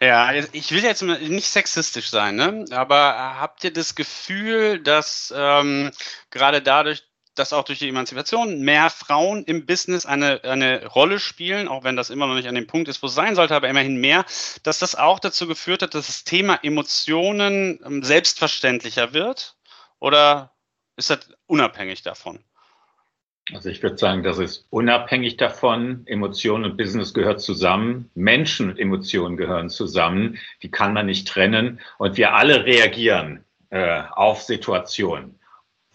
Ja, 0.00 0.30
ich 0.52 0.70
will 0.70 0.84
jetzt 0.84 1.02
nicht 1.02 1.48
sexistisch 1.48 2.08
sein, 2.08 2.36
ne? 2.36 2.66
aber 2.70 3.40
habt 3.40 3.64
ihr 3.64 3.72
das 3.72 3.96
Gefühl, 3.96 4.78
dass 4.78 5.34
ähm, 5.36 5.90
gerade 6.30 6.62
dadurch, 6.62 7.02
dass 7.38 7.52
auch 7.52 7.64
durch 7.64 7.78
die 7.78 7.88
Emanzipation 7.88 8.60
mehr 8.60 8.90
Frauen 8.90 9.44
im 9.44 9.66
Business 9.66 10.06
eine, 10.06 10.42
eine 10.44 10.86
Rolle 10.86 11.18
spielen, 11.18 11.68
auch 11.68 11.84
wenn 11.84 11.96
das 11.96 12.10
immer 12.10 12.26
noch 12.26 12.34
nicht 12.34 12.48
an 12.48 12.54
dem 12.54 12.66
Punkt 12.66 12.88
ist, 12.88 13.02
wo 13.02 13.06
es 13.06 13.14
sein 13.14 13.34
sollte, 13.34 13.54
aber 13.54 13.68
immerhin 13.68 14.00
mehr, 14.00 14.24
dass 14.62 14.78
das 14.78 14.94
auch 14.94 15.18
dazu 15.18 15.46
geführt 15.46 15.82
hat, 15.82 15.94
dass 15.94 16.06
das 16.06 16.24
Thema 16.24 16.58
Emotionen 16.62 17.80
ähm, 17.84 18.02
selbstverständlicher 18.02 19.12
wird? 19.12 19.56
Oder 19.98 20.52
ist 20.96 21.10
das 21.10 21.28
unabhängig 21.46 22.02
davon? 22.02 22.40
Also 23.52 23.68
ich 23.68 23.82
würde 23.82 23.96
sagen, 23.96 24.24
das 24.24 24.38
ist 24.38 24.66
unabhängig 24.70 25.36
davon. 25.36 26.02
Emotionen 26.06 26.64
und 26.64 26.76
Business 26.76 27.14
gehört 27.14 27.40
zusammen. 27.40 28.10
Menschen 28.14 28.70
und 28.70 28.78
Emotionen 28.78 29.36
gehören 29.36 29.70
zusammen. 29.70 30.38
Die 30.62 30.70
kann 30.70 30.92
man 30.92 31.06
nicht 31.06 31.28
trennen. 31.28 31.80
Und 31.98 32.16
wir 32.16 32.34
alle 32.34 32.64
reagieren 32.64 33.44
äh, 33.70 34.02
auf 34.10 34.42
Situationen. 34.42 35.38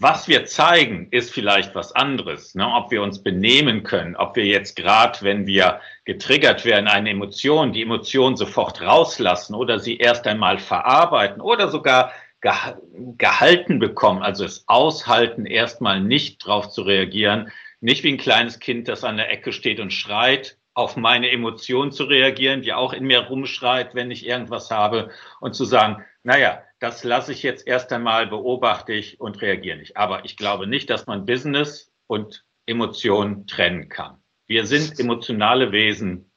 Was 0.04 0.28
wir 0.28 0.46
zeigen, 0.46 1.10
ist 1.12 1.32
vielleicht 1.32 1.76
was 1.76 1.92
anderes. 1.92 2.56
Ne? 2.56 2.68
Ob 2.68 2.90
wir 2.90 3.04
uns 3.04 3.22
benehmen 3.22 3.84
können, 3.84 4.16
ob 4.16 4.36
wir 4.36 4.46
jetzt 4.46 4.76
gerade, 4.76 5.20
wenn 5.22 5.46
wir 5.46 5.80
getriggert 6.06 6.66
werden, 6.66 6.88
eine 6.88 7.12
Emotion, 7.12 7.72
die 7.72 7.84
Emotion 7.84 8.36
sofort 8.36 8.82
rauslassen 8.82 9.54
oder 9.54 9.78
sie 9.78 9.98
erst 9.98 10.26
einmal 10.26 10.58
verarbeiten 10.58 11.40
oder 11.40 11.68
sogar 11.70 12.14
gehalten 12.42 13.78
bekommen, 13.78 14.24
also 14.24 14.44
es 14.44 14.64
aushalten, 14.66 15.46
erstmal 15.46 16.02
nicht 16.02 16.44
drauf 16.44 16.70
zu 16.72 16.82
reagieren, 16.82 17.52
nicht 17.80 18.04
wie 18.04 18.14
ein 18.14 18.18
kleines 18.18 18.58
Kind, 18.58 18.88
das 18.88 19.04
an 19.04 19.18
der 19.18 19.32
Ecke 19.32 19.54
steht 19.54 19.80
und 19.80 19.94
schreit, 19.94 20.58
auf 20.74 20.98
meine 20.98 21.30
Emotion 21.30 21.92
zu 21.92 22.06
reagieren, 22.06 22.64
die 22.64 22.74
auch 22.74 22.94
in 22.94 23.06
mir 23.06 23.20
rumschreit, 23.20 23.94
wenn 23.94 24.10
ich 24.10 24.26
irgendwas 24.26 24.72
habe 24.72 25.12
und 25.42 25.54
zu 25.54 25.64
sagen, 25.64 26.04
naja, 26.24 26.64
das 26.82 27.04
lasse 27.04 27.32
ich 27.32 27.44
jetzt 27.44 27.68
erst 27.68 27.94
einmal, 27.94 28.26
beobachte 28.26 28.92
ich 28.92 29.22
und 29.22 29.40
reagiere 29.42 29.78
nicht. 29.78 29.98
Aber 29.98 30.26
ich 30.26 30.36
glaube 30.36 30.66
nicht, 30.66 30.90
dass 30.90 31.06
man 31.06 31.28
Business 31.28 31.92
und 32.08 32.44
Emotionen 32.66 33.46
trennen 33.46 33.88
kann. 33.88 34.18
Wir 34.48 34.66
sind 34.66 35.00
emotionale 35.00 35.72
Wesen. 35.72 36.32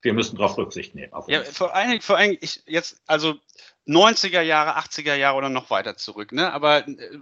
Wir 0.00 0.14
müssen 0.14 0.36
darauf 0.36 0.56
Rücksicht 0.56 0.94
nehmen. 0.94 1.12
ja, 1.28 1.44
vor 1.44 1.74
allen 1.74 1.90
Dingen, 1.90 2.00
vor 2.00 2.16
allen 2.16 2.30
Dingen 2.30 2.42
ich 2.42 2.62
jetzt, 2.66 3.02
also 3.06 3.34
90er 3.86 4.40
Jahre, 4.40 4.78
80er 4.78 5.14
Jahre 5.14 5.36
oder 5.36 5.50
noch 5.50 5.68
weiter 5.68 5.94
zurück, 5.96 6.32
ne? 6.32 6.50
Aber 6.52 6.88
äh, 6.88 7.18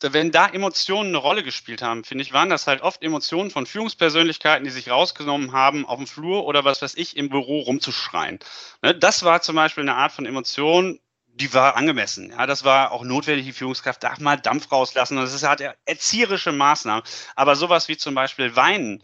wenn 0.00 0.30
da 0.30 0.48
Emotionen 0.48 1.10
eine 1.10 1.18
Rolle 1.18 1.42
gespielt 1.42 1.82
haben, 1.82 2.04
finde 2.04 2.22
ich, 2.22 2.32
waren 2.32 2.48
das 2.48 2.66
halt 2.66 2.80
oft 2.80 3.02
Emotionen 3.02 3.50
von 3.50 3.66
Führungspersönlichkeiten, 3.66 4.64
die 4.64 4.70
sich 4.70 4.90
rausgenommen 4.90 5.52
haben, 5.52 5.84
auf 5.84 5.98
dem 5.98 6.06
Flur 6.06 6.46
oder 6.46 6.64
was 6.64 6.80
weiß 6.80 6.96
ich, 6.96 7.18
im 7.18 7.28
Büro 7.28 7.60
rumzuschreien. 7.60 8.38
Ne? 8.80 8.94
Das 8.94 9.24
war 9.24 9.42
zum 9.42 9.56
Beispiel 9.56 9.82
eine 9.82 9.96
Art 9.96 10.12
von 10.12 10.24
Emotion, 10.24 10.98
die 11.38 11.54
war 11.54 11.76
angemessen. 11.76 12.30
Ja, 12.30 12.46
das 12.46 12.64
war 12.64 12.92
auch 12.92 13.04
notwendig. 13.04 13.46
Die 13.46 13.52
Führungskraft 13.52 14.02
darf 14.02 14.18
mal 14.18 14.36
Dampf 14.36 14.70
rauslassen. 14.70 15.16
Und 15.16 15.24
das 15.24 15.34
ist 15.34 15.42
halt 15.42 15.62
erzieherische 15.84 16.52
Maßnahmen. 16.52 17.02
Aber 17.36 17.56
sowas 17.56 17.88
wie 17.88 17.96
zum 17.96 18.14
Beispiel 18.14 18.56
Weinen 18.56 19.02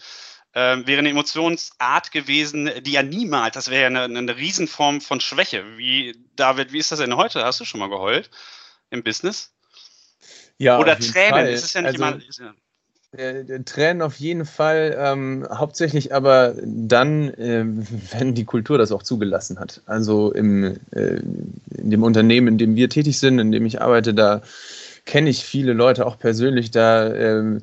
äh, 0.52 0.78
wäre 0.86 1.00
eine 1.00 1.10
Emotionsart 1.10 2.10
gewesen, 2.10 2.70
die 2.82 2.92
ja 2.92 3.02
niemals, 3.02 3.54
das 3.54 3.70
wäre 3.70 3.92
ja 3.92 4.04
eine, 4.04 4.18
eine 4.18 4.36
Riesenform 4.36 5.00
von 5.00 5.20
Schwäche. 5.20 5.64
Wie, 5.76 6.16
David, 6.36 6.72
wie 6.72 6.78
ist 6.78 6.92
das 6.92 7.00
denn 7.00 7.16
heute? 7.16 7.44
Hast 7.44 7.60
du 7.60 7.64
schon 7.64 7.80
mal 7.80 7.88
geheult 7.88 8.30
im 8.90 9.02
Business? 9.02 9.52
Ja, 10.58 10.78
Oder 10.78 10.98
Tränen. 10.98 11.30
Fall. 11.30 11.48
Ist 11.48 11.64
es 11.64 11.72
ja 11.72 11.82
nicht 11.82 12.00
also, 12.00 12.42
immer. 12.42 12.54
Äh, 13.16 13.60
Tränen 13.64 14.02
auf 14.02 14.16
jeden 14.16 14.44
Fall, 14.44 14.96
ähm, 14.98 15.46
hauptsächlich 15.50 16.12
aber 16.14 16.54
dann, 16.64 17.28
äh, 17.34 17.64
wenn 18.18 18.34
die 18.34 18.44
Kultur 18.44 18.76
das 18.76 18.90
auch 18.90 19.02
zugelassen 19.02 19.60
hat. 19.60 19.82
Also 19.86 20.32
im, 20.32 20.76
äh, 20.90 21.20
in 21.76 21.90
dem 21.90 22.02
Unternehmen, 22.02 22.48
in 22.48 22.58
dem 22.58 22.76
wir 22.76 22.88
tätig 22.88 23.18
sind, 23.18 23.38
in 23.38 23.52
dem 23.52 23.66
ich 23.66 23.80
arbeite, 23.80 24.14
da 24.14 24.42
kenne 25.04 25.30
ich 25.30 25.44
viele 25.44 25.74
Leute 25.74 26.06
auch 26.06 26.18
persönlich, 26.18 26.72
da, 26.72 27.06
äh, 27.06 27.60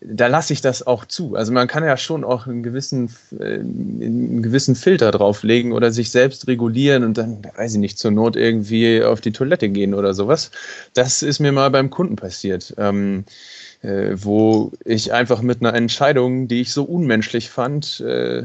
da 0.00 0.26
lasse 0.26 0.52
ich 0.52 0.60
das 0.60 0.86
auch 0.86 1.06
zu. 1.06 1.36
Also 1.36 1.52
man 1.52 1.68
kann 1.68 1.84
ja 1.84 1.96
schon 1.96 2.24
auch 2.24 2.46
einen 2.46 2.62
gewissen, 2.62 3.10
äh, 3.38 3.60
einen 3.60 4.42
gewissen 4.42 4.74
Filter 4.74 5.10
drauflegen 5.10 5.72
oder 5.72 5.90
sich 5.90 6.10
selbst 6.10 6.48
regulieren 6.48 7.04
und 7.04 7.16
dann, 7.16 7.42
weiß 7.56 7.74
ich 7.74 7.80
nicht, 7.80 7.98
zur 7.98 8.10
Not 8.10 8.36
irgendwie 8.36 9.02
auf 9.02 9.22
die 9.22 9.32
Toilette 9.32 9.70
gehen 9.70 9.94
oder 9.94 10.12
sowas. 10.12 10.50
Das 10.92 11.22
ist 11.22 11.38
mir 11.38 11.52
mal 11.52 11.70
beim 11.70 11.88
Kunden 11.88 12.16
passiert. 12.16 12.74
Ähm, 12.76 13.24
äh, 13.26 13.71
wo 13.82 14.72
ich 14.84 15.12
einfach 15.12 15.42
mit 15.42 15.60
einer 15.60 15.74
Entscheidung, 15.74 16.46
die 16.46 16.60
ich 16.60 16.72
so 16.72 16.84
unmenschlich 16.84 17.50
fand, 17.50 18.00
äh, 18.00 18.44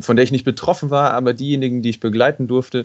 von 0.00 0.16
der 0.16 0.24
ich 0.24 0.32
nicht 0.32 0.44
betroffen 0.44 0.90
war, 0.90 1.12
aber 1.12 1.32
diejenigen, 1.32 1.80
die 1.80 1.90
ich 1.90 2.00
begleiten 2.00 2.46
durfte, 2.46 2.82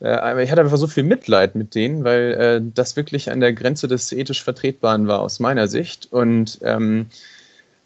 äh, 0.00 0.42
ich 0.42 0.50
hatte 0.50 0.60
einfach 0.60 0.76
so 0.76 0.86
viel 0.86 1.04
Mitleid 1.04 1.54
mit 1.54 1.74
denen, 1.74 2.04
weil 2.04 2.32
äh, 2.34 2.60
das 2.74 2.96
wirklich 2.96 3.30
an 3.30 3.40
der 3.40 3.52
Grenze 3.52 3.88
des 3.88 4.12
ethisch 4.12 4.42
Vertretbaren 4.42 5.08
war 5.08 5.20
aus 5.20 5.40
meiner 5.40 5.68
Sicht. 5.68 6.08
Und 6.10 6.58
ähm, 6.62 7.06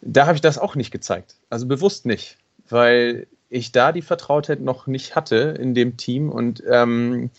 da 0.01 0.25
habe 0.25 0.35
ich 0.35 0.41
das 0.41 0.57
auch 0.57 0.75
nicht 0.75 0.91
gezeigt. 0.91 1.35
Also 1.49 1.65
bewusst 1.65 2.05
nicht, 2.05 2.37
weil 2.69 3.27
ich 3.49 3.71
da 3.71 3.91
die 3.91 4.01
Vertrautheit 4.01 4.61
noch 4.61 4.87
nicht 4.87 5.15
hatte 5.15 5.55
in 5.59 5.75
dem 5.75 5.97
Team 5.97 6.29
und 6.29 6.63
ähm, 6.67 7.25
äh, 7.25 7.29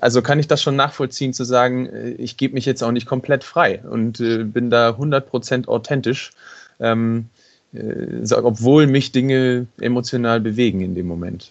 also 0.00 0.22
kann 0.22 0.38
ich 0.38 0.46
das 0.46 0.62
schon 0.62 0.76
nachvollziehen 0.76 1.32
zu 1.32 1.44
sagen, 1.44 1.86
äh, 1.86 2.10
ich 2.10 2.36
gebe 2.36 2.54
mich 2.54 2.64
jetzt 2.64 2.82
auch 2.82 2.92
nicht 2.92 3.06
komplett 3.06 3.44
frei 3.44 3.80
und 3.82 4.20
äh, 4.20 4.44
bin 4.44 4.70
da 4.70 4.90
100% 4.90 5.68
authentisch, 5.68 6.30
ähm, 6.78 7.28
obwohl 7.72 8.86
mich 8.86 9.12
Dinge 9.12 9.66
emotional 9.80 10.40
bewegen 10.40 10.80
in 10.80 10.94
dem 10.94 11.06
Moment. 11.06 11.50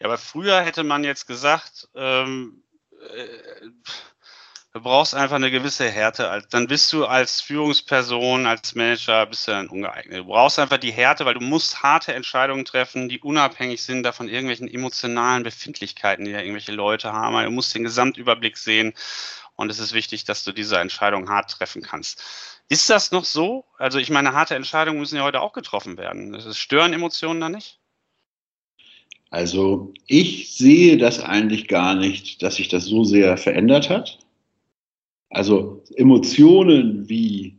Ja, 0.00 0.06
aber 0.06 0.18
früher 0.18 0.60
hätte 0.62 0.84
man 0.84 1.04
jetzt 1.04 1.26
gesagt, 1.26 1.88
ähm, 1.94 2.62
äh, 3.14 3.68
Du 4.78 4.84
brauchst 4.84 5.12
einfach 5.12 5.34
eine 5.34 5.50
gewisse 5.50 5.90
Härte. 5.90 6.40
Dann 6.50 6.68
bist 6.68 6.92
du 6.92 7.04
als 7.04 7.40
Führungsperson, 7.40 8.46
als 8.46 8.76
Manager, 8.76 9.26
bist 9.26 9.48
du 9.48 9.50
dann 9.50 9.66
ungeeignet. 9.66 10.20
Du 10.20 10.24
brauchst 10.26 10.60
einfach 10.60 10.78
die 10.78 10.92
Härte, 10.92 11.24
weil 11.24 11.34
du 11.34 11.40
musst 11.40 11.82
harte 11.82 12.14
Entscheidungen 12.14 12.64
treffen, 12.64 13.08
die 13.08 13.18
unabhängig 13.18 13.82
sind 13.82 14.04
davon 14.04 14.28
irgendwelchen 14.28 14.72
emotionalen 14.72 15.42
Befindlichkeiten, 15.42 16.24
die 16.24 16.30
ja 16.30 16.38
irgendwelche 16.38 16.70
Leute 16.70 17.12
haben. 17.12 17.44
Du 17.44 17.50
musst 17.50 17.74
den 17.74 17.82
Gesamtüberblick 17.82 18.56
sehen. 18.56 18.94
Und 19.56 19.68
es 19.68 19.80
ist 19.80 19.94
wichtig, 19.94 20.22
dass 20.26 20.44
du 20.44 20.52
diese 20.52 20.78
Entscheidung 20.78 21.28
hart 21.28 21.50
treffen 21.50 21.82
kannst. 21.82 22.22
Ist 22.68 22.88
das 22.88 23.10
noch 23.10 23.24
so? 23.24 23.64
Also 23.78 23.98
ich 23.98 24.10
meine, 24.10 24.32
harte 24.32 24.54
Entscheidungen 24.54 25.00
müssen 25.00 25.16
ja 25.16 25.24
heute 25.24 25.40
auch 25.40 25.54
getroffen 25.54 25.98
werden. 25.98 26.40
Stören 26.54 26.92
Emotionen 26.92 27.40
da 27.40 27.48
nicht? 27.48 27.80
Also 29.30 29.92
ich 30.06 30.54
sehe 30.54 30.98
das 30.98 31.18
eigentlich 31.18 31.66
gar 31.66 31.96
nicht, 31.96 32.44
dass 32.44 32.54
sich 32.54 32.68
das 32.68 32.84
so 32.84 33.02
sehr 33.02 33.36
verändert 33.36 33.90
hat. 33.90 34.20
Also 35.30 35.82
Emotionen 35.96 37.08
wie 37.08 37.58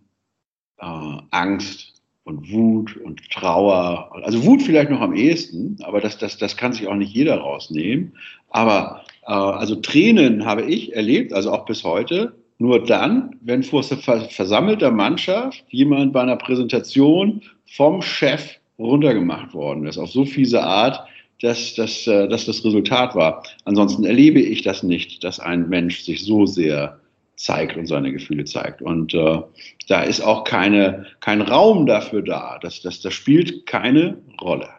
äh, 0.80 1.18
Angst 1.32 2.02
und 2.24 2.52
Wut 2.52 2.96
und 2.98 3.30
Trauer, 3.32 4.12
also 4.24 4.46
Wut 4.46 4.62
vielleicht 4.62 4.92
noch 4.92 5.02
am 5.02 5.16
ehesten, 5.16 5.78
aber 5.84 6.00
das, 6.00 6.18
das, 6.18 6.38
das 6.38 6.58
kann 6.58 6.74
sich 6.74 6.88
auch 6.88 6.96
nicht 6.96 7.14
jeder 7.14 7.38
rausnehmen. 7.38 8.14
Aber 8.50 9.04
äh, 9.26 9.32
also 9.32 9.76
Tränen 9.76 10.46
habe 10.46 10.64
ich 10.64 10.96
erlebt, 10.96 11.34
also 11.34 11.52
auch 11.52 11.66
bis 11.66 11.84
heute, 11.84 12.34
nur 12.58 12.84
dann, 12.84 13.38
wenn 13.42 13.64
vor 13.64 13.84
versammelter 13.84 14.92
Mannschaft 14.92 15.64
jemand 15.70 16.12
bei 16.12 16.22
einer 16.22 16.36
Präsentation 16.36 17.42
vom 17.66 18.02
Chef 18.02 18.58
runtergemacht 18.78 19.54
worden 19.54 19.88
ist, 19.88 19.98
auf 19.98 20.12
so 20.12 20.26
fiese 20.26 20.62
Art, 20.62 21.06
dass, 21.42 21.74
dass, 21.76 22.06
äh, 22.06 22.28
dass 22.28 22.46
das 22.46 22.64
Resultat 22.66 23.16
war. 23.16 23.44
Ansonsten 23.66 24.04
erlebe 24.04 24.42
ich 24.42 24.62
das 24.62 24.84
nicht, 24.84 25.24
dass 25.24 25.40
ein 25.40 25.70
Mensch 25.70 26.02
sich 26.02 26.26
so 26.26 26.46
sehr 26.46 27.00
zeigt 27.40 27.78
und 27.78 27.88
seine 27.88 28.12
Gefühle 28.12 28.46
zeigt. 28.46 28.82
Und 28.82 29.14
äh, 29.14 29.42
da 29.88 30.02
ist 30.02 30.22
auch 30.22 30.44
keine, 30.44 31.08
kein 31.22 31.42
Raum 31.42 31.86
dafür 31.86 32.22
da. 32.22 32.60
Das, 32.62 32.82
das, 32.82 33.00
das 33.00 33.14
spielt 33.14 33.66
keine 33.66 34.22
Rolle. 34.42 34.70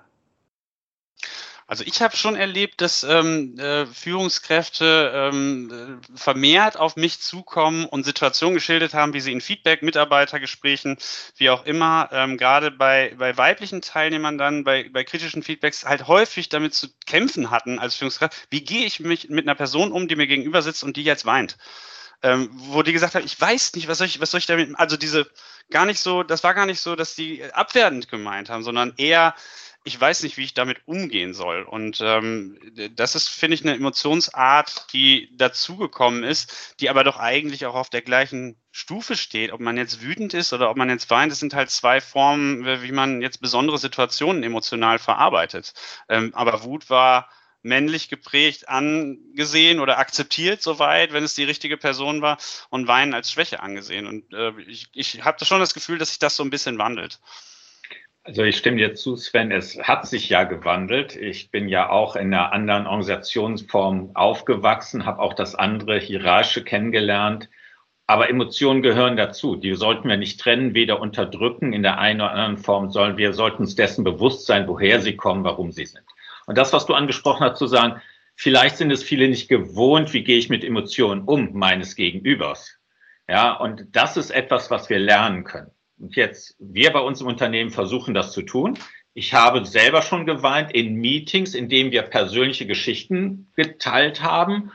Also 1.67 1.85
ich 1.87 2.03
habe 2.03 2.17
schon 2.17 2.35
erlebt, 2.35 2.81
dass 2.81 3.05
ähm, 3.05 3.57
äh, 3.57 3.87
Führungskräfte 3.87 5.13
ähm, 5.15 6.01
äh, 6.03 6.19
vermehrt 6.19 6.77
auf 6.77 6.97
mich 6.97 7.21
zukommen 7.21 7.85
und 7.85 8.03
Situationen 8.03 8.57
geschildert 8.57 8.93
haben, 8.93 9.15
wie 9.15 9.21
sie 9.21 9.31
in 9.31 9.41
Feedback, 9.41 9.81
Mitarbeitergesprächen, 9.83 10.99
wie 11.37 11.49
auch 11.49 11.65
immer, 11.65 12.09
ähm, 12.11 12.39
gerade 12.39 12.73
bei, 12.73 13.15
bei 13.17 13.37
weiblichen 13.37 13.83
Teilnehmern 13.83 14.37
dann, 14.37 14.65
bei, 14.65 14.91
bei 14.93 15.05
kritischen 15.05 15.45
Feedbacks 15.45 15.85
halt 15.85 16.09
häufig 16.09 16.49
damit 16.49 16.75
zu 16.75 16.89
kämpfen 17.07 17.53
hatten 17.53 17.79
als 17.79 17.95
Führungskraft. 17.95 18.49
Wie 18.51 18.65
gehe 18.65 18.85
ich 18.85 18.99
mich 18.99 19.29
mit 19.29 19.47
einer 19.47 19.55
Person 19.55 19.93
um, 19.93 20.09
die 20.09 20.17
mir 20.17 20.27
gegenüber 20.27 20.63
sitzt 20.63 20.83
und 20.83 20.97
die 20.97 21.05
jetzt 21.05 21.25
weint? 21.25 21.57
Ähm, 22.23 22.51
wo 22.53 22.83
die 22.83 22.93
gesagt 22.93 23.15
haben, 23.15 23.25
ich 23.25 23.41
weiß 23.41 23.75
nicht, 23.75 23.89
was 23.89 23.99
soll 23.99 24.07
ich, 24.07 24.21
was 24.21 24.31
soll 24.31 24.39
ich 24.39 24.47
damit, 24.47 24.79
also 24.79 24.97
diese 24.97 25.31
gar 25.71 25.87
nicht 25.87 26.01
so, 26.01 26.23
das 26.23 26.45
war 26.45 26.55
gar 26.55 26.67
nicht 26.67 26.81
so, 26.81 26.97
dass 26.97 27.15
die 27.15 27.43
abwertend 27.53 28.09
gemeint 28.09 28.51
haben, 28.51 28.63
sondern 28.63 28.93
eher, 28.97 29.35
ich 29.85 29.99
weiß 29.99 30.23
nicht, 30.25 30.37
wie 30.37 30.45
ich 30.45 30.53
damit 30.53 30.83
umgehen 30.85 31.33
soll. 31.33 31.63
Und 31.63 32.01
ähm, 32.03 32.59
das 32.95 33.15
ist, 33.15 33.29
finde 33.29 33.55
ich, 33.55 33.63
eine 33.63 33.75
Emotionsart, 33.75 34.93
die 34.93 35.35
dazugekommen 35.37 36.23
ist, 36.23 36.77
die 36.81 36.91
aber 36.91 37.03
doch 37.05 37.19
eigentlich 37.19 37.65
auch 37.65 37.75
auf 37.75 37.89
der 37.89 38.03
gleichen 38.03 38.57
Stufe 38.73 39.17
steht. 39.17 39.53
Ob 39.53 39.61
man 39.61 39.79
jetzt 39.79 40.03
wütend 40.03 40.35
ist 40.35 40.53
oder 40.53 40.69
ob 40.69 40.77
man 40.77 40.91
jetzt 40.91 41.09
weint, 41.09 41.33
das 41.33 41.41
sind 41.41 41.55
halt 41.55 41.71
zwei 41.71 42.03
Formen, 42.03 42.83
wie 42.83 42.93
man 42.93 43.23
jetzt 43.23 43.41
besondere 43.41 43.79
Situationen 43.79 44.43
emotional 44.43 44.99
verarbeitet. 44.99 45.73
Ähm, 46.11 46.35
aber 46.35 46.63
Wut 46.65 46.91
war 46.91 47.31
männlich 47.63 48.09
geprägt 48.09 48.69
angesehen 48.69 49.81
oder 49.81 49.99
akzeptiert 49.99 50.63
soweit, 50.63 51.13
wenn 51.13 51.25
es 51.25 51.35
die 51.35 51.45
richtige 51.45 51.77
Person 51.77 52.23
war, 52.23 52.39
und 52.71 52.89
Weinen 52.89 53.15
als 53.15 53.31
Schwäche 53.31 53.61
angesehen. 53.61 54.07
Und 54.07 54.33
äh, 54.33 54.53
ich, 54.67 54.89
ich 54.95 55.25
habe 55.25 55.45
schon 55.45 55.61
das 55.61 55.75
Gefühl, 55.75 55.99
dass 55.99 56.11
sich 56.11 56.19
das 56.19 56.37
so 56.37 56.43
ein 56.43 56.51
bisschen 56.51 56.79
wandelt. 56.79 57.21
Also 58.23 58.43
ich 58.43 58.59
stimme 58.59 58.77
dir 58.77 58.95
zu, 58.95 59.17
Sven, 59.17 59.51
es 59.51 59.79
hat 59.79 60.07
sich 60.07 60.29
ja 60.29 60.45
gewandelt. 60.45 61.17
Ich 61.17 61.51
bin 61.51 61.69
ja 61.69 61.89
auch 61.89 62.17
in 62.17 62.35
einer 62.35 62.53
anderen 62.53 62.87
Organisationsform 62.87 64.15
aufgewachsen, 64.15 65.07
habe 65.07 65.21
auch 65.21 65.33
das 65.33 65.55
andere 65.55 65.99
Hierarchische 65.99 66.63
kennengelernt. 66.63 67.49
Aber 68.07 68.29
Emotionen 68.29 68.83
gehören 68.83 69.17
dazu. 69.17 69.57
Die 69.57 69.75
sollten 69.75 70.09
wir 70.09 70.17
nicht 70.17 70.41
trennen, 70.41 70.75
weder 70.75 71.01
unterdrücken 71.01 71.73
in 71.73 71.83
der 71.83 71.99
einen 71.99 72.21
oder 72.21 72.33
anderen 72.33 72.59
Form, 72.59 72.91
sondern 72.91 73.17
wir 73.17 73.33
sollten 73.33 73.63
uns 73.63 73.75
dessen 73.75 74.05
bewusst 74.05 74.47
sein, 74.47 74.69
woher 74.69 75.01
sie 75.01 75.17
kommen, 75.17 75.45
warum 75.45 75.73
sie 75.73 75.87
sind. 75.87 76.05
Und 76.51 76.59
das, 76.59 76.73
was 76.73 76.85
du 76.85 76.95
angesprochen 76.95 77.47
hast, 77.47 77.59
zu 77.59 77.69
sagen, 77.69 78.03
vielleicht 78.35 78.77
sind 78.77 78.91
es 78.91 79.05
viele 79.05 79.29
nicht 79.29 79.49
gewohnt, 79.49 80.13
wie 80.13 80.25
gehe 80.25 80.37
ich 80.37 80.49
mit 80.49 80.65
Emotionen 80.65 81.23
um 81.23 81.53
meines 81.53 81.95
Gegenübers. 81.95 82.77
Ja, 83.29 83.53
und 83.53 83.87
das 83.93 84.17
ist 84.17 84.33
etwas, 84.33 84.69
was 84.69 84.91
wir 84.91 84.99
lernen 84.99 85.45
können. 85.45 85.71
Und 85.97 86.17
jetzt, 86.17 86.57
wir 86.59 86.93
bei 86.93 86.99
uns 86.99 87.21
im 87.21 87.29
Unternehmen 87.29 87.71
versuchen 87.71 88.15
das 88.15 88.33
zu 88.33 88.43
tun. 88.43 88.77
Ich 89.15 89.33
habe 89.33 89.65
selber 89.65 90.03
schon 90.03 90.27
geweint 90.27 90.73
in 90.73 90.97
Meetings, 90.97 91.55
in 91.55 91.69
denen 91.69 91.93
wir 91.93 92.03
persönliche 92.03 92.67
Geschichten 92.67 93.53
geteilt 93.55 94.21
haben. 94.21 94.73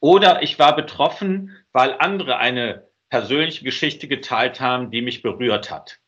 Oder 0.00 0.42
ich 0.42 0.58
war 0.58 0.76
betroffen, 0.76 1.56
weil 1.72 1.96
andere 1.98 2.36
eine 2.36 2.86
persönliche 3.08 3.64
Geschichte 3.64 4.08
geteilt 4.08 4.60
haben, 4.60 4.90
die 4.90 5.00
mich 5.00 5.22
berührt 5.22 5.70
hat. 5.70 6.00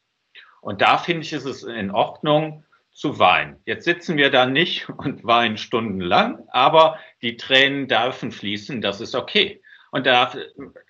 Und 0.61 0.83
da 0.83 0.99
finde 0.99 1.23
ich, 1.23 1.33
ist 1.33 1.47
es 1.47 1.63
in 1.63 1.91
Ordnung 1.91 2.65
zu 3.01 3.19
weinen. 3.19 3.57
Jetzt 3.65 3.87
sitzen 3.87 4.19
wir 4.19 4.31
da 4.31 4.45
nicht 4.45 4.91
und 4.91 5.25
weinen 5.25 5.57
stundenlang, 5.57 6.47
aber 6.49 6.99
die 7.23 7.39
Tränen 7.39 7.89
dürfen 7.89 8.31
fließen, 8.31 8.83
das 8.83 9.01
ist 9.01 9.15
okay. 9.15 9.63
Und 9.91 10.07
da, 10.07 10.33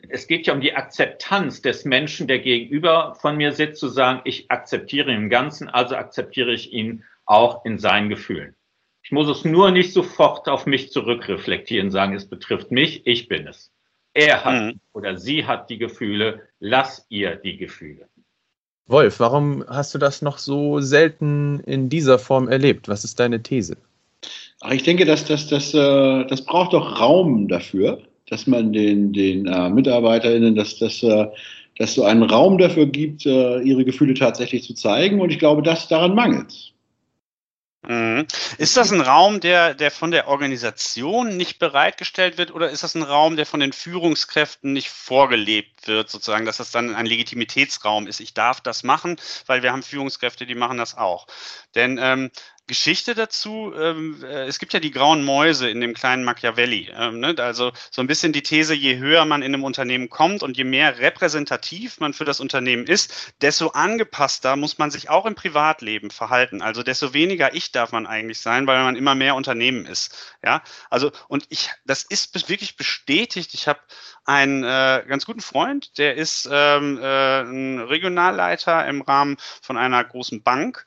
es 0.08 0.26
geht 0.26 0.48
ja 0.48 0.52
um 0.52 0.60
die 0.60 0.74
Akzeptanz 0.74 1.62
des 1.62 1.84
Menschen, 1.84 2.26
der 2.26 2.40
gegenüber 2.40 3.14
von 3.14 3.36
mir 3.36 3.52
sitzt, 3.52 3.80
zu 3.80 3.88
sagen, 3.88 4.22
ich 4.24 4.50
akzeptiere 4.50 5.10
ihn 5.10 5.22
im 5.22 5.30
Ganzen, 5.30 5.68
also 5.68 5.94
akzeptiere 5.94 6.52
ich 6.52 6.72
ihn 6.72 7.04
auch 7.26 7.64
in 7.64 7.78
seinen 7.78 8.08
Gefühlen. 8.08 8.56
Ich 9.02 9.12
muss 9.12 9.28
es 9.28 9.44
nur 9.44 9.70
nicht 9.70 9.92
sofort 9.92 10.48
auf 10.48 10.66
mich 10.66 10.90
zurückreflektieren, 10.90 11.92
sagen, 11.92 12.14
es 12.14 12.28
betrifft 12.28 12.72
mich, 12.72 13.06
ich 13.06 13.28
bin 13.28 13.46
es. 13.46 13.72
Er 14.12 14.44
hat 14.44 14.62
mhm. 14.74 14.80
oder 14.92 15.16
sie 15.16 15.46
hat 15.46 15.70
die 15.70 15.78
Gefühle, 15.78 16.48
lass 16.58 17.06
ihr 17.08 17.36
die 17.36 17.56
Gefühle. 17.56 18.08
Wolf, 18.90 19.20
warum 19.20 19.64
hast 19.68 19.94
du 19.94 19.98
das 19.98 20.20
noch 20.20 20.38
so 20.38 20.80
selten 20.80 21.60
in 21.60 21.88
dieser 21.88 22.18
Form 22.18 22.48
erlebt? 22.48 22.88
Was 22.88 23.04
ist 23.04 23.20
deine 23.20 23.42
These? 23.42 23.76
Ach, 24.60 24.72
ich 24.72 24.82
denke, 24.82 25.04
dass 25.04 25.24
das, 25.24 25.48
das, 25.48 25.72
das, 25.72 26.26
das 26.28 26.44
braucht 26.44 26.72
doch 26.72 27.00
Raum 27.00 27.48
dafür 27.48 28.02
dass 28.30 28.46
man 28.46 28.72
den, 28.72 29.12
den 29.12 29.46
äh, 29.46 29.68
MitarbeiterInnen, 29.68 30.54
dass, 30.54 30.78
dass, 30.78 31.02
äh, 31.02 31.26
dass 31.76 31.94
so 31.94 32.04
einen 32.04 32.22
Raum 32.22 32.58
dafür 32.58 32.86
gibt, 32.86 33.26
äh, 33.26 33.60
ihre 33.60 33.84
Gefühle 33.84 34.14
tatsächlich 34.14 34.62
zu 34.62 34.74
zeigen. 34.74 35.20
Und 35.20 35.30
ich 35.30 35.38
glaube, 35.38 35.62
dass 35.62 35.88
daran 35.88 36.14
mangelt. 36.14 36.72
Mhm. 37.82 38.26
Ist 38.58 38.76
das 38.76 38.92
ein 38.92 39.00
Raum, 39.00 39.40
der, 39.40 39.72
der 39.72 39.90
von 39.90 40.10
der 40.10 40.28
Organisation 40.28 41.36
nicht 41.38 41.58
bereitgestellt 41.58 42.36
wird 42.36 42.52
oder 42.52 42.68
ist 42.68 42.82
das 42.82 42.94
ein 42.94 43.02
Raum, 43.02 43.36
der 43.36 43.46
von 43.46 43.60
den 43.60 43.72
Führungskräften 43.72 44.74
nicht 44.74 44.90
vorgelebt 44.90 45.86
wird, 45.86 46.10
sozusagen, 46.10 46.44
dass 46.44 46.58
das 46.58 46.72
dann 46.72 46.94
ein 46.94 47.06
Legitimitätsraum 47.06 48.06
ist? 48.06 48.20
Ich 48.20 48.34
darf 48.34 48.60
das 48.60 48.82
machen, 48.82 49.16
weil 49.46 49.62
wir 49.62 49.72
haben 49.72 49.82
Führungskräfte, 49.82 50.44
die 50.44 50.54
machen 50.54 50.76
das 50.76 50.96
auch. 50.98 51.26
Denn 51.74 51.98
ähm, 51.98 52.30
Geschichte 52.70 53.16
dazu. 53.16 53.74
Ähm, 53.76 54.22
äh, 54.22 54.46
es 54.46 54.60
gibt 54.60 54.72
ja 54.72 54.78
die 54.78 54.92
grauen 54.92 55.24
Mäuse 55.24 55.68
in 55.68 55.80
dem 55.80 55.92
kleinen 55.92 56.22
Machiavelli. 56.22 56.88
Ähm, 56.96 57.18
ne? 57.18 57.34
Also 57.38 57.72
so 57.90 58.00
ein 58.00 58.06
bisschen 58.06 58.32
die 58.32 58.44
These, 58.44 58.74
je 58.74 58.96
höher 58.96 59.24
man 59.24 59.42
in 59.42 59.52
einem 59.52 59.64
Unternehmen 59.64 60.08
kommt 60.08 60.44
und 60.44 60.56
je 60.56 60.62
mehr 60.62 60.98
repräsentativ 61.00 61.98
man 61.98 62.14
für 62.14 62.24
das 62.24 62.38
Unternehmen 62.38 62.86
ist, 62.86 63.34
desto 63.40 63.70
angepasster 63.70 64.54
muss 64.54 64.78
man 64.78 64.92
sich 64.92 65.10
auch 65.10 65.26
im 65.26 65.34
Privatleben 65.34 66.12
verhalten. 66.12 66.62
Also 66.62 66.84
desto 66.84 67.12
weniger 67.12 67.54
ich 67.54 67.72
darf 67.72 67.90
man 67.90 68.06
eigentlich 68.06 68.38
sein, 68.38 68.68
weil 68.68 68.84
man 68.84 68.94
immer 68.94 69.16
mehr 69.16 69.34
Unternehmen 69.34 69.84
ist. 69.84 70.14
Ja, 70.44 70.62
also 70.90 71.10
und 71.26 71.46
ich, 71.48 71.70
das 71.84 72.04
ist 72.04 72.48
wirklich 72.48 72.76
bestätigt. 72.76 73.52
Ich 73.52 73.66
habe 73.66 73.80
einen 74.24 74.62
äh, 74.62 75.02
ganz 75.08 75.26
guten 75.26 75.40
Freund, 75.40 75.98
der 75.98 76.14
ist 76.14 76.48
ähm, 76.52 77.00
äh, 77.02 77.40
ein 77.40 77.80
Regionalleiter 77.80 78.86
im 78.86 79.02
Rahmen 79.02 79.38
von 79.60 79.76
einer 79.76 80.04
großen 80.04 80.44
Bank 80.44 80.86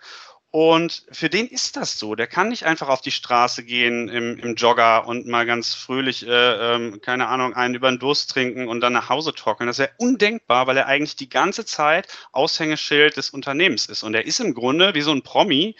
und 0.56 1.08
für 1.12 1.32
den 1.32 1.48
ist 1.48 1.78
das 1.78 1.98
so. 1.98 2.13
Der 2.13 2.28
kann 2.28 2.50
nicht 2.50 2.63
einfach 2.63 2.88
auf 2.88 3.02
die 3.02 3.10
Straße 3.10 3.63
gehen 3.63 4.08
im, 4.08 4.38
im 4.38 4.54
Jogger 4.54 5.08
und 5.08 5.26
mal 5.26 5.48
ganz 5.48 5.74
fröhlich, 5.74 6.28
äh, 6.28 6.76
ähm, 6.76 7.02
keine 7.02 7.28
Ahnung, 7.28 7.56
einen 7.56 7.74
über 7.74 7.89
den 7.89 7.98
Durst 7.98 8.30
trinken 8.30 8.68
und 8.68 8.80
dann 8.80 8.94
nach 8.94 9.10
Hause 9.10 9.34
trocknen. 9.34 9.66
Das 9.66 9.80
wäre 9.80 9.89
undenkbar, 9.98 10.68
weil 10.68 10.78
er 10.78 10.86
eigentlich 10.86 11.16
die 11.16 11.28
ganze 11.28 11.66
Zeit 11.66 12.08
Aushängeschild 12.34 13.18
des 13.18 13.32
Unternehmens 13.32 13.88
ist. 13.88 14.04
Und 14.04 14.13
er 14.13 14.28
ist 14.28 14.39
im 14.42 14.54
Grunde 14.54 14.94
wie 14.94 15.02
so 15.02 15.12
ein 15.12 15.24
Promi 15.24 15.76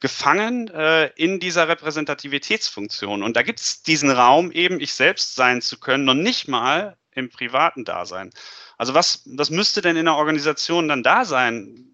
gefangen 0.00 0.68
äh, 0.68 1.08
in 1.16 1.38
dieser 1.38 1.68
Repräsentativitätsfunktion. 1.68 3.22
Und 3.22 3.36
da 3.36 3.42
gibt 3.42 3.60
es 3.60 3.82
diesen 3.82 4.10
Raum, 4.10 4.52
eben 4.52 4.80
ich 4.80 4.94
selbst 4.94 5.34
sein 5.34 5.60
zu 5.60 5.78
können, 5.78 6.06
noch 6.06 6.14
nicht 6.14 6.48
mal 6.48 6.96
im 7.12 7.28
privaten 7.28 7.84
Dasein. 7.84 8.30
Also 8.78 8.94
was, 8.94 9.22
was 9.26 9.50
müsste 9.50 9.82
denn 9.82 9.96
in 9.96 10.06
der 10.06 10.16
Organisation 10.16 10.88
dann 10.88 11.02
da 11.02 11.26
sein, 11.26 11.90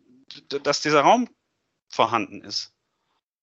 dass 0.62 0.80
dieser 0.80 1.00
Raum 1.00 1.28
vorhanden 1.90 2.40
ist? 2.40 2.72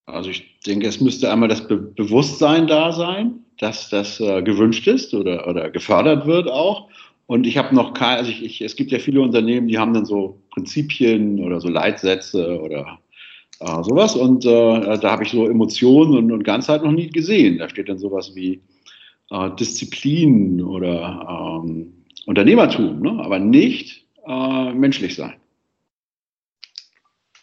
Also 0.08 0.30
ich 0.30 0.60
denke, 0.66 0.88
es 0.88 1.02
müsste 1.02 1.32
einmal 1.32 1.50
das 1.50 1.68
Be 1.68 1.78
Bewusstsein 1.78 2.66
da 2.66 2.92
sein, 2.94 3.44
dass 3.60 3.90
das 3.90 4.20
äh, 4.20 4.42
gewünscht 4.42 4.88
ist 4.88 5.14
oder, 5.14 5.48
oder 5.48 5.70
gefördert 5.70 6.26
wird 6.26 6.50
auch. 6.50 6.90
Und 7.26 7.46
ich 7.46 7.58
habe 7.58 7.76
noch 7.76 7.94
kein, 7.94 8.18
also 8.18 8.32
ich, 8.32 8.44
ich, 8.44 8.62
es 8.62 8.78
gibt 8.78 8.92
ja 8.92 9.00
viele 9.00 9.20
Unternehmen, 9.20 9.68
die 9.68 9.78
haben 9.78 9.94
dann 9.94 10.06
so 10.06 10.42
Prinzipien 10.52 11.44
oder 11.44 11.60
so 11.60 11.68
Leitsätze 11.68 12.60
oder 12.62 13.00
äh, 13.60 13.84
sowas. 13.84 14.16
Und 14.16 14.46
äh, 14.46 14.98
da 14.98 15.12
habe 15.12 15.24
ich 15.24 15.32
so 15.32 15.46
Emotionen 15.46 16.18
und, 16.18 16.32
und 16.32 16.44
Ganzheit 16.44 16.84
noch 16.84 16.94
nie 16.94 17.10
gesehen. 17.10 17.58
Da 17.58 17.68
steht 17.68 17.90
dann 17.90 18.00
sowas 18.00 18.34
wie 18.34 18.62
äh, 19.30 19.50
Disziplin 19.60 20.62
oder 20.62 21.62
ähm, 21.66 21.92
Unternehmertum, 22.28 23.02
ne? 23.02 23.22
aber 23.22 23.40
nicht 23.40 24.06
äh, 24.26 24.74
menschlich 24.74 25.16
sein. 25.16 25.34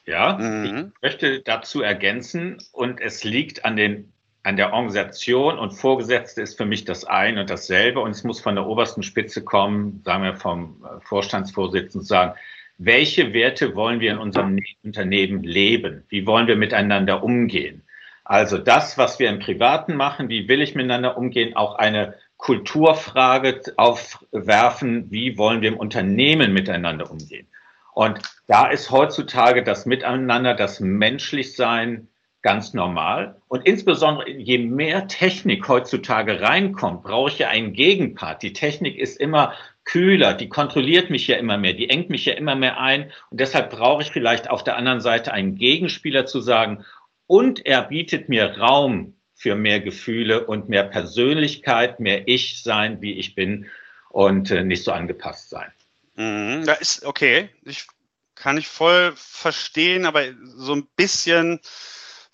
Ja, 0.06 0.36
mhm. 0.38 0.92
ich 0.94 1.02
möchte 1.02 1.40
dazu 1.40 1.80
ergänzen 1.82 2.58
und 2.72 3.00
es 3.00 3.24
liegt 3.24 3.64
an 3.64 3.76
den 3.76 4.12
an 4.44 4.56
der 4.58 4.74
Organisation 4.74 5.58
und 5.58 5.70
Vorgesetzte 5.70 6.42
ist 6.42 6.58
für 6.58 6.66
mich 6.66 6.84
das 6.84 7.06
ein 7.06 7.38
und 7.38 7.48
dasselbe 7.48 8.00
und 8.00 8.10
es 8.10 8.24
muss 8.24 8.42
von 8.42 8.54
der 8.54 8.66
obersten 8.66 9.02
Spitze 9.02 9.42
kommen, 9.42 10.02
sagen 10.04 10.22
wir 10.22 10.36
vom 10.36 10.84
äh, 10.84 11.00
Vorstandsvorsitzenden 11.00 12.06
sagen, 12.06 12.34
welche 12.76 13.32
Werte 13.32 13.74
wollen 13.74 14.00
wir 14.00 14.12
in 14.12 14.18
unserem 14.18 14.58
Unternehmen 14.82 15.44
leben? 15.44 16.04
Wie 16.08 16.26
wollen 16.26 16.46
wir 16.46 16.56
miteinander 16.56 17.22
umgehen? 17.22 17.84
Also 18.24 18.58
das, 18.58 18.98
was 18.98 19.18
wir 19.18 19.30
im 19.30 19.38
Privaten 19.38 19.96
machen, 19.96 20.28
wie 20.28 20.48
will 20.48 20.60
ich 20.60 20.74
miteinander 20.74 21.16
umgehen, 21.16 21.56
auch 21.56 21.76
eine 21.76 22.14
Kulturfrage 22.36 23.62
aufwerfen, 23.76 25.10
wie 25.10 25.38
wollen 25.38 25.62
wir 25.62 25.68
im 25.68 25.78
Unternehmen 25.78 26.52
miteinander 26.52 27.10
umgehen? 27.10 27.46
Und 27.94 28.20
da 28.46 28.68
ist 28.68 28.90
heutzutage 28.90 29.62
das 29.62 29.86
Miteinander, 29.86 30.54
das 30.54 30.80
Menschlichsein 30.80 32.08
ganz 32.42 32.74
normal. 32.74 33.40
Und 33.48 33.66
insbesondere, 33.66 34.30
je 34.30 34.58
mehr 34.58 35.08
Technik 35.08 35.66
heutzutage 35.66 36.42
reinkommt, 36.42 37.02
brauche 37.02 37.30
ich 37.30 37.38
ja 37.38 37.48
einen 37.48 37.72
Gegenpart. 37.72 38.42
Die 38.42 38.52
Technik 38.52 38.98
ist 38.98 39.18
immer 39.18 39.54
kühler, 39.84 40.34
die 40.34 40.48
kontrolliert 40.48 41.08
mich 41.08 41.26
ja 41.26 41.36
immer 41.36 41.56
mehr, 41.56 41.72
die 41.72 41.88
engt 41.88 42.10
mich 42.10 42.26
ja 42.26 42.34
immer 42.34 42.54
mehr 42.54 42.78
ein. 42.78 43.12
Und 43.30 43.40
deshalb 43.40 43.70
brauche 43.70 44.02
ich 44.02 44.10
vielleicht 44.10 44.50
auf 44.50 44.62
der 44.62 44.76
anderen 44.76 45.00
Seite 45.00 45.32
einen 45.32 45.56
Gegenspieler 45.56 46.26
zu 46.26 46.40
sagen, 46.40 46.84
und 47.26 47.64
er 47.64 47.82
bietet 47.82 48.28
mir 48.28 48.58
Raum 48.58 49.14
für 49.34 49.54
mehr 49.54 49.80
Gefühle 49.80 50.46
und 50.46 50.68
mehr 50.68 50.84
Persönlichkeit, 50.84 51.98
mehr 51.98 52.28
Ich 52.28 52.62
sein, 52.62 53.00
wie 53.00 53.14
ich 53.14 53.34
bin 53.34 53.66
und 54.10 54.50
äh, 54.50 54.62
nicht 54.62 54.84
so 54.84 54.92
angepasst 54.92 55.48
sein. 55.48 55.72
Mhm, 56.16 56.64
da 56.64 56.74
ist 56.74 57.04
okay. 57.04 57.50
Ich 57.62 57.86
kann 58.34 58.58
ich 58.58 58.68
voll 58.68 59.14
verstehen, 59.16 60.06
aber 60.06 60.24
so 60.56 60.74
ein 60.74 60.86
bisschen 60.96 61.60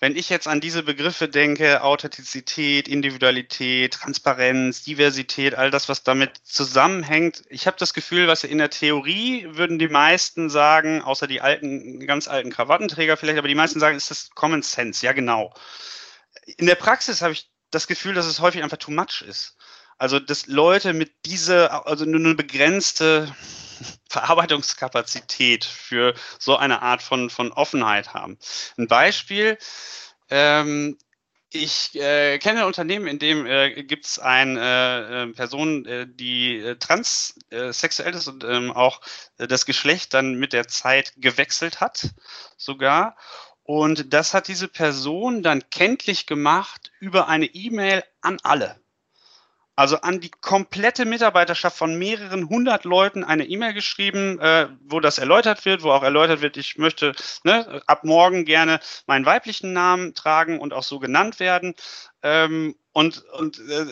wenn 0.01 0.15
ich 0.15 0.29
jetzt 0.29 0.47
an 0.47 0.61
diese 0.61 0.81
Begriffe 0.81 1.29
denke, 1.29 1.83
Authentizität, 1.83 2.87
Individualität, 2.87 3.93
Transparenz, 3.93 4.83
Diversität, 4.83 5.53
all 5.53 5.69
das, 5.69 5.89
was 5.89 6.01
damit 6.01 6.37
zusammenhängt, 6.43 7.43
ich 7.49 7.67
habe 7.67 7.77
das 7.77 7.93
Gefühl, 7.93 8.27
was 8.27 8.43
in 8.43 8.57
der 8.57 8.71
Theorie 8.71 9.45
würden 9.51 9.77
die 9.77 9.89
meisten 9.89 10.49
sagen, 10.49 11.03
außer 11.03 11.27
die 11.27 11.41
alten, 11.41 12.07
ganz 12.07 12.27
alten 12.27 12.49
Krawattenträger 12.49 13.15
vielleicht, 13.15 13.37
aber 13.37 13.47
die 13.47 13.53
meisten 13.53 13.79
sagen, 13.79 13.95
ist 13.95 14.09
das 14.09 14.31
Common 14.31 14.63
Sense, 14.63 15.05
ja 15.05 15.13
genau. 15.13 15.53
In 16.57 16.65
der 16.65 16.75
Praxis 16.75 17.21
habe 17.21 17.33
ich 17.33 17.51
das 17.69 17.85
Gefühl, 17.85 18.15
dass 18.15 18.25
es 18.25 18.39
häufig 18.39 18.63
einfach 18.63 18.77
too 18.77 18.91
much 18.91 19.21
ist. 19.21 19.55
Also, 19.99 20.19
dass 20.19 20.47
Leute 20.47 20.93
mit 20.93 21.11
dieser, 21.27 21.85
also 21.85 22.05
nur 22.05 22.19
eine 22.19 22.33
begrenzte 22.33 23.31
Verarbeitungskapazität 24.09 25.65
für 25.65 26.13
so 26.39 26.57
eine 26.57 26.81
Art 26.81 27.01
von, 27.01 27.29
von 27.29 27.51
Offenheit 27.51 28.13
haben. 28.13 28.37
Ein 28.77 28.87
Beispiel, 28.87 29.57
ähm, 30.29 30.97
ich 31.53 31.95
äh, 31.95 32.39
kenne 32.39 32.61
ein 32.61 32.65
Unternehmen, 32.65 33.07
in 33.07 33.19
dem 33.19 33.45
äh, 33.45 33.83
gibt 33.83 34.05
es 34.05 34.19
eine 34.19 35.27
äh, 35.29 35.33
Person, 35.33 35.85
äh, 35.85 36.07
die 36.09 36.59
äh, 36.59 36.75
transsexuell 36.77 38.13
ist 38.13 38.29
und 38.29 38.45
ähm, 38.45 38.71
auch 38.71 39.01
äh, 39.37 39.47
das 39.47 39.65
Geschlecht 39.65 40.13
dann 40.13 40.35
mit 40.35 40.53
der 40.53 40.69
Zeit 40.69 41.13
gewechselt 41.17 41.81
hat, 41.81 42.09
sogar. 42.55 43.17
Und 43.63 44.13
das 44.13 44.33
hat 44.33 44.47
diese 44.47 44.69
Person 44.69 45.43
dann 45.43 45.69
kenntlich 45.69 46.25
gemacht 46.25 46.91
über 46.99 47.27
eine 47.27 47.45
E-Mail 47.45 48.03
an 48.21 48.37
alle 48.43 48.80
also 49.81 49.99
an 50.01 50.19
die 50.19 50.29
komplette 50.29 51.05
Mitarbeiterschaft 51.05 51.75
von 51.75 51.97
mehreren 51.97 52.47
hundert 52.47 52.83
Leuten 52.83 53.23
eine 53.23 53.47
E-Mail 53.47 53.73
geschrieben, 53.73 54.39
äh, 54.39 54.69
wo 54.83 54.99
das 54.99 55.17
erläutert 55.17 55.65
wird, 55.65 55.81
wo 55.81 55.89
auch 55.89 56.03
erläutert 56.03 56.41
wird, 56.41 56.55
ich 56.55 56.77
möchte 56.77 57.15
ne, 57.43 57.81
ab 57.87 58.03
morgen 58.03 58.45
gerne 58.45 58.79
meinen 59.07 59.25
weiblichen 59.25 59.73
Namen 59.73 60.13
tragen 60.13 60.59
und 60.59 60.71
auch 60.71 60.83
so 60.83 60.99
genannt 60.99 61.39
werden. 61.39 61.73
Ähm, 62.21 62.75
und 62.91 63.23
und 63.39 63.57
äh, 63.57 63.87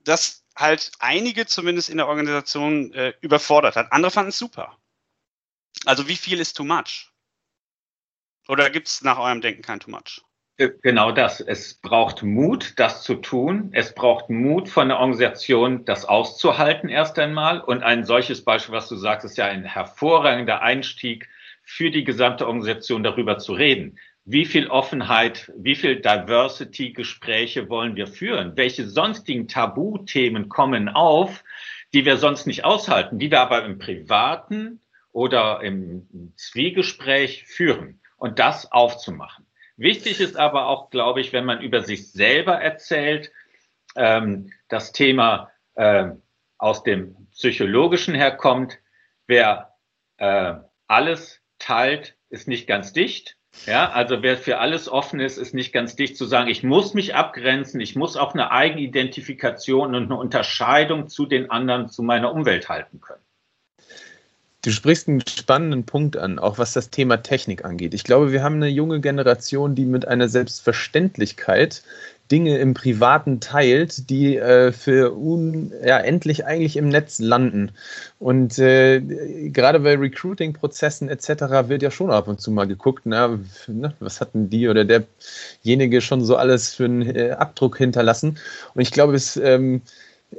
das 0.00 0.44
halt 0.56 0.90
einige 0.98 1.46
zumindest 1.46 1.88
in 1.88 1.98
der 1.98 2.08
Organisation 2.08 2.92
äh, 2.92 3.14
überfordert 3.20 3.76
hat. 3.76 3.92
Andere 3.92 4.10
fanden 4.10 4.30
es 4.30 4.38
super. 4.38 4.76
Also 5.84 6.08
wie 6.08 6.16
viel 6.16 6.40
ist 6.40 6.56
too 6.56 6.64
much? 6.64 7.12
Oder 8.48 8.70
gibt 8.70 8.88
es 8.88 9.02
nach 9.02 9.18
eurem 9.18 9.40
Denken 9.40 9.62
kein 9.62 9.78
too 9.78 9.92
much? 9.92 10.20
Äh, 10.58 10.70
genau 10.82 11.12
das. 11.12 11.40
Es 11.40 11.74
braucht 11.74 12.22
Mut, 12.22 12.74
das 12.76 13.02
zu 13.02 13.14
tun. 13.14 13.70
Es 13.72 13.94
braucht 13.94 14.28
Mut 14.28 14.68
von 14.68 14.88
der 14.88 14.98
Organisation, 14.98 15.84
das 15.84 16.04
auszuhalten 16.04 16.90
erst 16.90 17.18
einmal. 17.18 17.60
Und 17.60 17.82
ein 17.82 18.04
solches 18.04 18.44
Beispiel, 18.44 18.74
was 18.74 18.88
du 18.88 18.96
sagst, 18.96 19.24
ist 19.24 19.38
ja 19.38 19.46
ein 19.46 19.64
hervorragender 19.64 20.60
Einstieg 20.60 21.28
für 21.62 21.90
die 21.90 22.04
gesamte 22.04 22.46
Organisation, 22.46 23.02
darüber 23.02 23.38
zu 23.38 23.52
reden. 23.52 23.98
Wie 24.24 24.44
viel 24.44 24.68
Offenheit, 24.68 25.50
wie 25.56 25.76
viel 25.76 26.00
Diversity-Gespräche 26.00 27.70
wollen 27.70 27.96
wir 27.96 28.06
führen? 28.06 28.56
Welche 28.56 28.86
sonstigen 28.86 29.48
Tabuthemen 29.48 30.48
kommen 30.48 30.88
auf, 30.88 31.44
die 31.94 32.04
wir 32.04 32.18
sonst 32.18 32.46
nicht 32.46 32.64
aushalten, 32.64 33.18
die 33.18 33.30
wir 33.30 33.40
aber 33.40 33.64
im 33.64 33.78
privaten 33.78 34.80
oder 35.12 35.62
im 35.62 36.32
Zwiegespräch 36.36 37.44
führen? 37.46 38.00
Und 38.16 38.38
das 38.38 38.72
aufzumachen. 38.72 39.47
Wichtig 39.78 40.20
ist 40.20 40.36
aber 40.36 40.66
auch, 40.66 40.90
glaube 40.90 41.20
ich, 41.20 41.32
wenn 41.32 41.44
man 41.44 41.62
über 41.62 41.82
sich 41.82 42.10
selber 42.10 42.60
erzählt, 42.60 43.30
ähm, 43.94 44.52
das 44.68 44.90
Thema 44.90 45.50
äh, 45.76 46.10
aus 46.58 46.82
dem 46.82 47.28
Psychologischen 47.30 48.16
herkommt, 48.16 48.78
wer 49.28 49.74
äh, 50.16 50.54
alles 50.88 51.40
teilt, 51.60 52.16
ist 52.28 52.48
nicht 52.48 52.66
ganz 52.66 52.92
dicht. 52.92 53.36
Ja, 53.66 53.90
also 53.90 54.22
wer 54.22 54.36
für 54.36 54.58
alles 54.58 54.88
offen 54.88 55.20
ist, 55.20 55.36
ist 55.38 55.54
nicht 55.54 55.72
ganz 55.72 55.94
dicht 55.94 56.16
zu 56.16 56.26
sagen, 56.26 56.50
ich 56.50 56.64
muss 56.64 56.94
mich 56.94 57.14
abgrenzen, 57.14 57.80
ich 57.80 57.94
muss 57.94 58.16
auch 58.16 58.34
eine 58.34 58.50
Eigenidentifikation 58.50 59.94
und 59.94 60.04
eine 60.04 60.16
Unterscheidung 60.16 61.08
zu 61.08 61.24
den 61.24 61.50
anderen, 61.50 61.88
zu 61.88 62.02
meiner 62.02 62.32
Umwelt 62.32 62.68
halten 62.68 63.00
können. 63.00 63.22
Du 64.68 64.74
sprichst 64.74 65.08
einen 65.08 65.26
spannenden 65.26 65.84
Punkt 65.84 66.18
an, 66.18 66.38
auch 66.38 66.58
was 66.58 66.74
das 66.74 66.90
Thema 66.90 67.22
Technik 67.22 67.64
angeht. 67.64 67.94
Ich 67.94 68.04
glaube, 68.04 68.32
wir 68.32 68.42
haben 68.42 68.56
eine 68.56 68.68
junge 68.68 69.00
Generation, 69.00 69.74
die 69.74 69.86
mit 69.86 70.06
einer 70.06 70.28
Selbstverständlichkeit 70.28 71.82
Dinge 72.30 72.58
im 72.58 72.74
Privaten 72.74 73.40
teilt, 73.40 74.10
die 74.10 74.36
äh, 74.36 74.70
für 74.72 75.16
un, 75.16 75.72
ja, 75.82 75.96
endlich 75.96 76.44
eigentlich 76.44 76.76
im 76.76 76.90
Netz 76.90 77.18
landen. 77.18 77.70
Und 78.18 78.58
äh, 78.58 79.00
gerade 79.00 79.80
bei 79.80 79.96
Recruiting-Prozessen 79.96 81.08
etc. 81.08 81.68
wird 81.68 81.82
ja 81.82 81.90
schon 81.90 82.10
ab 82.10 82.28
und 82.28 82.38
zu 82.38 82.50
mal 82.50 82.66
geguckt, 82.66 83.04
na, 83.06 83.38
ne, 83.68 83.94
was 84.00 84.20
hatten 84.20 84.50
die 84.50 84.68
oder 84.68 84.84
derjenige 84.84 86.02
schon 86.02 86.22
so 86.22 86.36
alles 86.36 86.74
für 86.74 86.84
einen 86.84 87.16
äh, 87.16 87.30
Abdruck 87.30 87.78
hinterlassen. 87.78 88.36
Und 88.74 88.82
ich 88.82 88.90
glaube, 88.90 89.14
es, 89.14 89.38
ähm, 89.38 89.80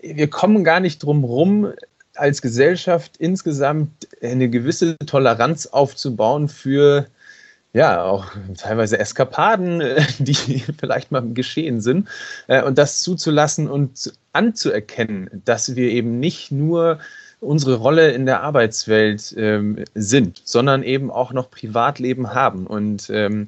wir 0.04 0.30
kommen 0.30 0.64
gar 0.64 0.82
nicht 0.82 1.02
drum 1.02 1.24
rum, 1.24 1.74
als 2.20 2.42
Gesellschaft 2.42 3.18
insgesamt 3.18 4.08
eine 4.22 4.50
gewisse 4.50 4.98
Toleranz 4.98 5.68
aufzubauen 5.68 6.50
für 6.50 7.08
ja, 7.74 8.04
auch 8.04 8.26
teilweise 8.58 8.98
Eskapaden, 8.98 9.82
die 10.20 10.64
vielleicht 10.80 11.12
mal 11.12 11.24
geschehen 11.34 11.82
sind, 11.82 12.08
äh, 12.48 12.64
und 12.64 12.78
das 12.78 13.02
zuzulassen 13.02 13.70
und 13.70 14.14
anzuerkennen, 14.34 15.30
dass 15.46 15.76
wir 15.76 15.92
eben 15.92 16.20
nicht 16.20 16.52
nur 16.52 17.00
unsere 17.42 17.76
Rolle 17.76 18.12
in 18.12 18.26
der 18.26 18.42
Arbeitswelt 18.42 19.34
ähm, 19.38 19.86
sind, 19.96 20.42
sondern 20.44 20.84
eben 20.84 21.10
auch 21.10 21.32
noch 21.32 21.50
Privatleben 21.50 22.34
haben. 22.34 22.68
Und 22.68 23.10
ähm, 23.12 23.48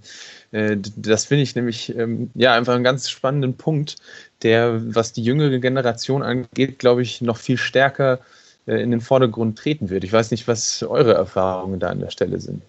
äh, 0.52 0.78
das 0.96 1.26
finde 1.26 1.44
ich 1.44 1.56
nämlich 1.56 1.94
ähm, 1.98 2.30
ja 2.34 2.54
einfach 2.54 2.74
einen 2.74 2.86
ganz 2.86 3.10
spannenden 3.10 3.58
Punkt, 3.58 3.98
der, 4.44 4.96
was 4.96 5.12
die 5.12 5.24
jüngere 5.24 5.60
Generation 5.60 6.24
angeht, 6.24 6.80
glaube 6.80 7.02
ich, 7.02 7.22
noch 7.22 7.38
viel 7.38 7.58
stärker 7.58 8.14
äh, 8.14 8.20
in 8.66 8.92
den 8.92 9.02
Vordergrund 9.02 9.58
treten 9.58 9.90
wird. 9.90 10.04
Ich 10.04 10.14
weiß 10.14 10.32
nicht, 10.32 10.48
was 10.48 10.84
eure 10.84 11.14
Erfahrungen 11.14 11.80
da 11.80 11.90
an 11.90 12.00
der 12.00 12.12
Stelle 12.12 12.40
sind. 12.40 12.64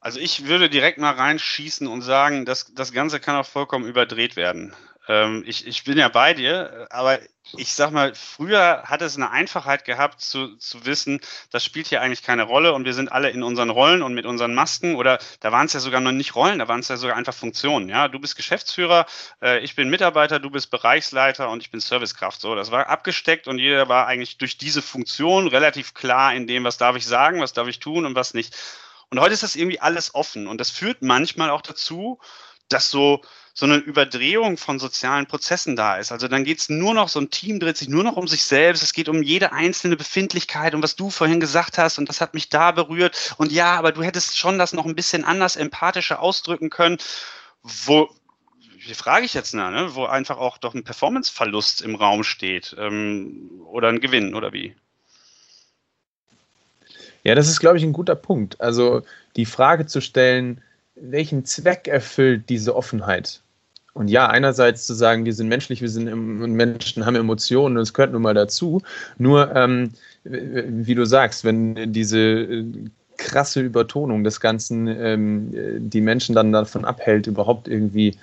Also 0.00 0.20
ich 0.20 0.46
würde 0.46 0.70
direkt 0.70 0.98
mal 0.98 1.14
reinschießen 1.14 1.86
und 1.86 2.02
sagen, 2.02 2.44
dass 2.44 2.72
das 2.74 2.92
Ganze 2.92 3.18
kann 3.18 3.36
auch 3.36 3.46
vollkommen 3.46 3.86
überdreht 3.86 4.36
werden. 4.36 4.72
Ähm, 5.08 5.44
ich, 5.46 5.66
ich 5.66 5.84
bin 5.84 5.98
ja 5.98 6.08
bei 6.08 6.34
dir, 6.34 6.86
aber 6.90 7.20
ich 7.56 7.74
sag 7.74 7.92
mal, 7.92 8.12
früher 8.14 8.82
hat 8.84 9.02
es 9.02 9.16
eine 9.16 9.30
Einfachheit 9.30 9.84
gehabt 9.84 10.20
zu, 10.20 10.56
zu 10.56 10.84
wissen, 10.84 11.20
das 11.50 11.64
spielt 11.64 11.86
hier 11.86 12.02
eigentlich 12.02 12.24
keine 12.24 12.42
Rolle 12.42 12.72
und 12.72 12.84
wir 12.84 12.94
sind 12.94 13.12
alle 13.12 13.30
in 13.30 13.44
unseren 13.44 13.70
Rollen 13.70 14.02
und 14.02 14.14
mit 14.14 14.26
unseren 14.26 14.54
Masken 14.54 14.96
oder 14.96 15.18
da 15.40 15.52
waren 15.52 15.66
es 15.66 15.72
ja 15.72 15.80
sogar 15.80 16.00
noch 16.00 16.10
nicht 16.10 16.34
Rollen, 16.34 16.58
da 16.58 16.66
waren 16.66 16.80
es 16.80 16.88
ja 16.88 16.96
sogar 16.96 17.16
einfach 17.16 17.34
Funktionen. 17.34 17.88
Ja, 17.88 18.08
du 18.08 18.18
bist 18.18 18.34
Geschäftsführer, 18.34 19.06
äh, 19.40 19.60
ich 19.60 19.76
bin 19.76 19.88
Mitarbeiter, 19.88 20.40
du 20.40 20.50
bist 20.50 20.70
Bereichsleiter 20.70 21.48
und 21.50 21.62
ich 21.62 21.70
bin 21.70 21.80
Servicekraft. 21.80 22.40
So, 22.40 22.56
das 22.56 22.72
war 22.72 22.88
abgesteckt 22.88 23.46
und 23.46 23.58
jeder 23.58 23.88
war 23.88 24.08
eigentlich 24.08 24.38
durch 24.38 24.58
diese 24.58 24.82
Funktion 24.82 25.46
relativ 25.46 25.94
klar 25.94 26.34
in 26.34 26.48
dem, 26.48 26.64
was 26.64 26.78
darf 26.78 26.96
ich 26.96 27.06
sagen, 27.06 27.40
was 27.40 27.52
darf 27.52 27.68
ich 27.68 27.78
tun 27.78 28.06
und 28.06 28.16
was 28.16 28.34
nicht. 28.34 28.56
Und 29.10 29.20
heute 29.20 29.34
ist 29.34 29.44
das 29.44 29.54
irgendwie 29.54 29.80
alles 29.80 30.16
offen 30.16 30.48
und 30.48 30.60
das 30.60 30.70
führt 30.70 31.02
manchmal 31.02 31.50
auch 31.50 31.62
dazu, 31.62 32.18
dass 32.68 32.90
so 32.90 33.22
so 33.58 33.64
eine 33.64 33.76
Überdrehung 33.76 34.58
von 34.58 34.78
sozialen 34.78 35.24
Prozessen 35.24 35.76
da 35.76 35.96
ist. 35.96 36.12
Also 36.12 36.28
dann 36.28 36.44
geht 36.44 36.58
es 36.58 36.68
nur 36.68 36.92
noch, 36.92 37.08
so 37.08 37.18
ein 37.18 37.30
Team 37.30 37.58
dreht 37.58 37.78
sich 37.78 37.88
nur 37.88 38.04
noch 38.04 38.18
um 38.18 38.28
sich 38.28 38.44
selbst. 38.44 38.82
Es 38.82 38.92
geht 38.92 39.08
um 39.08 39.22
jede 39.22 39.52
einzelne 39.52 39.96
Befindlichkeit 39.96 40.74
und 40.74 40.82
was 40.82 40.94
du 40.94 41.08
vorhin 41.08 41.40
gesagt 41.40 41.78
hast 41.78 41.98
und 41.98 42.10
das 42.10 42.20
hat 42.20 42.34
mich 42.34 42.50
da 42.50 42.70
berührt. 42.72 43.34
Und 43.38 43.50
ja, 43.50 43.74
aber 43.76 43.92
du 43.92 44.02
hättest 44.02 44.36
schon 44.36 44.58
das 44.58 44.74
noch 44.74 44.84
ein 44.84 44.94
bisschen 44.94 45.24
anders 45.24 45.56
empathischer 45.56 46.20
ausdrücken 46.20 46.68
können, 46.68 46.98
wo, 47.62 48.10
wie 48.78 48.92
frage 48.92 49.24
ich 49.24 49.32
jetzt, 49.32 49.54
ne, 49.54 49.88
wo 49.94 50.04
einfach 50.04 50.36
auch 50.36 50.58
doch 50.58 50.74
ein 50.74 50.84
Performanceverlust 50.84 51.80
im 51.80 51.94
Raum 51.94 52.24
steht 52.24 52.76
ähm, 52.78 53.62
oder 53.64 53.88
ein 53.88 54.00
Gewinn 54.00 54.34
oder 54.34 54.52
wie? 54.52 54.76
Ja, 57.24 57.34
das 57.34 57.48
ist, 57.48 57.60
glaube 57.60 57.78
ich, 57.78 57.84
ein 57.84 57.94
guter 57.94 58.16
Punkt. 58.16 58.60
Also 58.60 59.02
die 59.34 59.46
Frage 59.46 59.86
zu 59.86 60.02
stellen, 60.02 60.62
welchen 60.94 61.46
Zweck 61.46 61.88
erfüllt 61.88 62.50
diese 62.50 62.76
Offenheit? 62.76 63.40
Und 63.96 64.08
ja, 64.08 64.26
einerseits 64.28 64.86
zu 64.86 64.92
sagen, 64.92 65.24
wir 65.24 65.32
sind 65.32 65.48
menschlich, 65.48 65.80
wir 65.80 65.88
sind 65.88 66.04
Menschen 66.54 67.06
haben 67.06 67.16
Emotionen 67.16 67.78
es 67.78 67.94
gehört 67.94 68.12
nun 68.12 68.20
mal 68.20 68.34
dazu. 68.34 68.82
Nur, 69.16 69.56
ähm, 69.56 69.90
wie 70.22 70.94
du 70.94 71.06
sagst, 71.06 71.44
wenn 71.44 71.94
diese 71.94 72.18
äh, 72.18 72.64
krasse 73.16 73.62
Übertonung 73.62 74.22
des 74.22 74.38
Ganzen 74.38 74.86
ähm, 74.86 75.88
die 75.88 76.02
Menschen 76.02 76.34
dann 76.34 76.52
davon 76.52 76.84
abhält, 76.84 77.26
überhaupt 77.26 77.68
irgendwie 77.68 78.18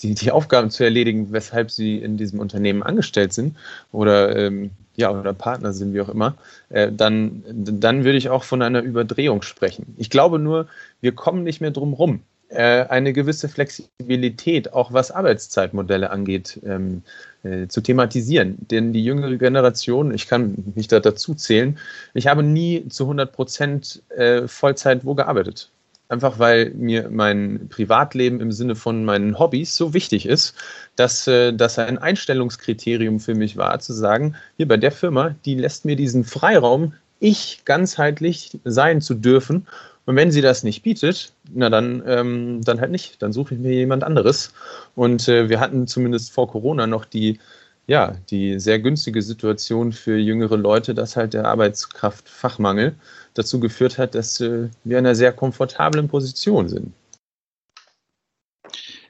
die, 0.00 0.14
die 0.14 0.30
Aufgaben 0.30 0.70
zu 0.70 0.82
erledigen, 0.82 1.30
weshalb 1.30 1.70
sie 1.70 1.98
in 1.98 2.16
diesem 2.16 2.40
Unternehmen 2.40 2.82
angestellt 2.82 3.34
sind 3.34 3.54
oder 3.92 4.34
ähm, 4.34 4.70
ja, 4.96 5.10
oder 5.10 5.34
Partner 5.34 5.74
sind, 5.74 5.92
wie 5.92 6.00
auch 6.00 6.08
immer, 6.08 6.36
äh, 6.70 6.90
dann, 6.90 7.44
dann 7.50 8.04
würde 8.04 8.16
ich 8.16 8.30
auch 8.30 8.44
von 8.44 8.62
einer 8.62 8.80
Überdrehung 8.80 9.42
sprechen. 9.42 9.94
Ich 9.98 10.08
glaube 10.08 10.38
nur, 10.38 10.68
wir 11.02 11.12
kommen 11.12 11.44
nicht 11.44 11.60
mehr 11.60 11.70
drum 11.70 11.92
rum 11.92 12.22
eine 12.56 13.12
gewisse 13.12 13.48
Flexibilität, 13.48 14.72
auch 14.72 14.92
was 14.92 15.10
Arbeitszeitmodelle 15.10 16.10
angeht, 16.10 16.60
ähm, 16.64 17.02
äh, 17.42 17.68
zu 17.68 17.80
thematisieren. 17.80 18.56
Denn 18.70 18.92
die 18.92 19.04
jüngere 19.04 19.36
Generation, 19.36 20.12
ich 20.12 20.28
kann 20.28 20.72
mich 20.74 20.88
da 20.88 21.00
dazu 21.00 21.34
zählen, 21.34 21.78
ich 22.14 22.26
habe 22.26 22.42
nie 22.42 22.88
zu 22.88 23.04
100 23.04 23.32
Prozent 23.32 24.02
äh, 24.10 24.48
Vollzeit 24.48 25.04
wo 25.04 25.14
gearbeitet. 25.14 25.70
Einfach 26.08 26.38
weil 26.38 26.70
mir 26.70 27.10
mein 27.10 27.68
Privatleben 27.68 28.40
im 28.40 28.50
Sinne 28.50 28.74
von 28.76 29.04
meinen 29.04 29.38
Hobbys 29.38 29.76
so 29.76 29.92
wichtig 29.92 30.24
ist, 30.24 30.54
dass 30.96 31.26
äh, 31.26 31.52
das 31.52 31.78
ein 31.78 31.98
Einstellungskriterium 31.98 33.20
für 33.20 33.34
mich 33.34 33.56
war, 33.58 33.78
zu 33.78 33.92
sagen, 33.92 34.34
hier 34.56 34.66
bei 34.66 34.78
der 34.78 34.90
Firma, 34.90 35.34
die 35.44 35.54
lässt 35.54 35.84
mir 35.84 35.96
diesen 35.96 36.24
Freiraum, 36.24 36.94
ich 37.20 37.62
ganzheitlich 37.64 38.58
sein 38.64 39.00
zu 39.00 39.14
dürfen 39.14 39.66
und 40.08 40.16
wenn 40.16 40.30
sie 40.30 40.40
das 40.40 40.64
nicht 40.64 40.82
bietet, 40.82 41.34
na 41.52 41.68
dann, 41.68 42.02
ähm, 42.06 42.62
dann 42.64 42.80
halt 42.80 42.90
nicht. 42.90 43.20
Dann 43.20 43.34
suche 43.34 43.52
ich 43.52 43.60
mir 43.60 43.74
jemand 43.74 44.04
anderes. 44.04 44.54
Und 44.94 45.28
äh, 45.28 45.50
wir 45.50 45.60
hatten 45.60 45.86
zumindest 45.86 46.32
vor 46.32 46.50
Corona 46.50 46.86
noch 46.86 47.04
die, 47.04 47.38
ja, 47.86 48.14
die 48.30 48.58
sehr 48.58 48.78
günstige 48.78 49.20
Situation 49.20 49.92
für 49.92 50.16
jüngere 50.16 50.56
Leute, 50.56 50.94
dass 50.94 51.14
halt 51.14 51.34
der 51.34 51.44
Arbeitskraftfachmangel 51.44 52.94
dazu 53.34 53.60
geführt 53.60 53.98
hat, 53.98 54.14
dass 54.14 54.40
äh, 54.40 54.70
wir 54.82 54.98
in 54.98 55.04
einer 55.04 55.14
sehr 55.14 55.30
komfortablen 55.30 56.08
Position 56.08 56.70
sind. 56.70 56.94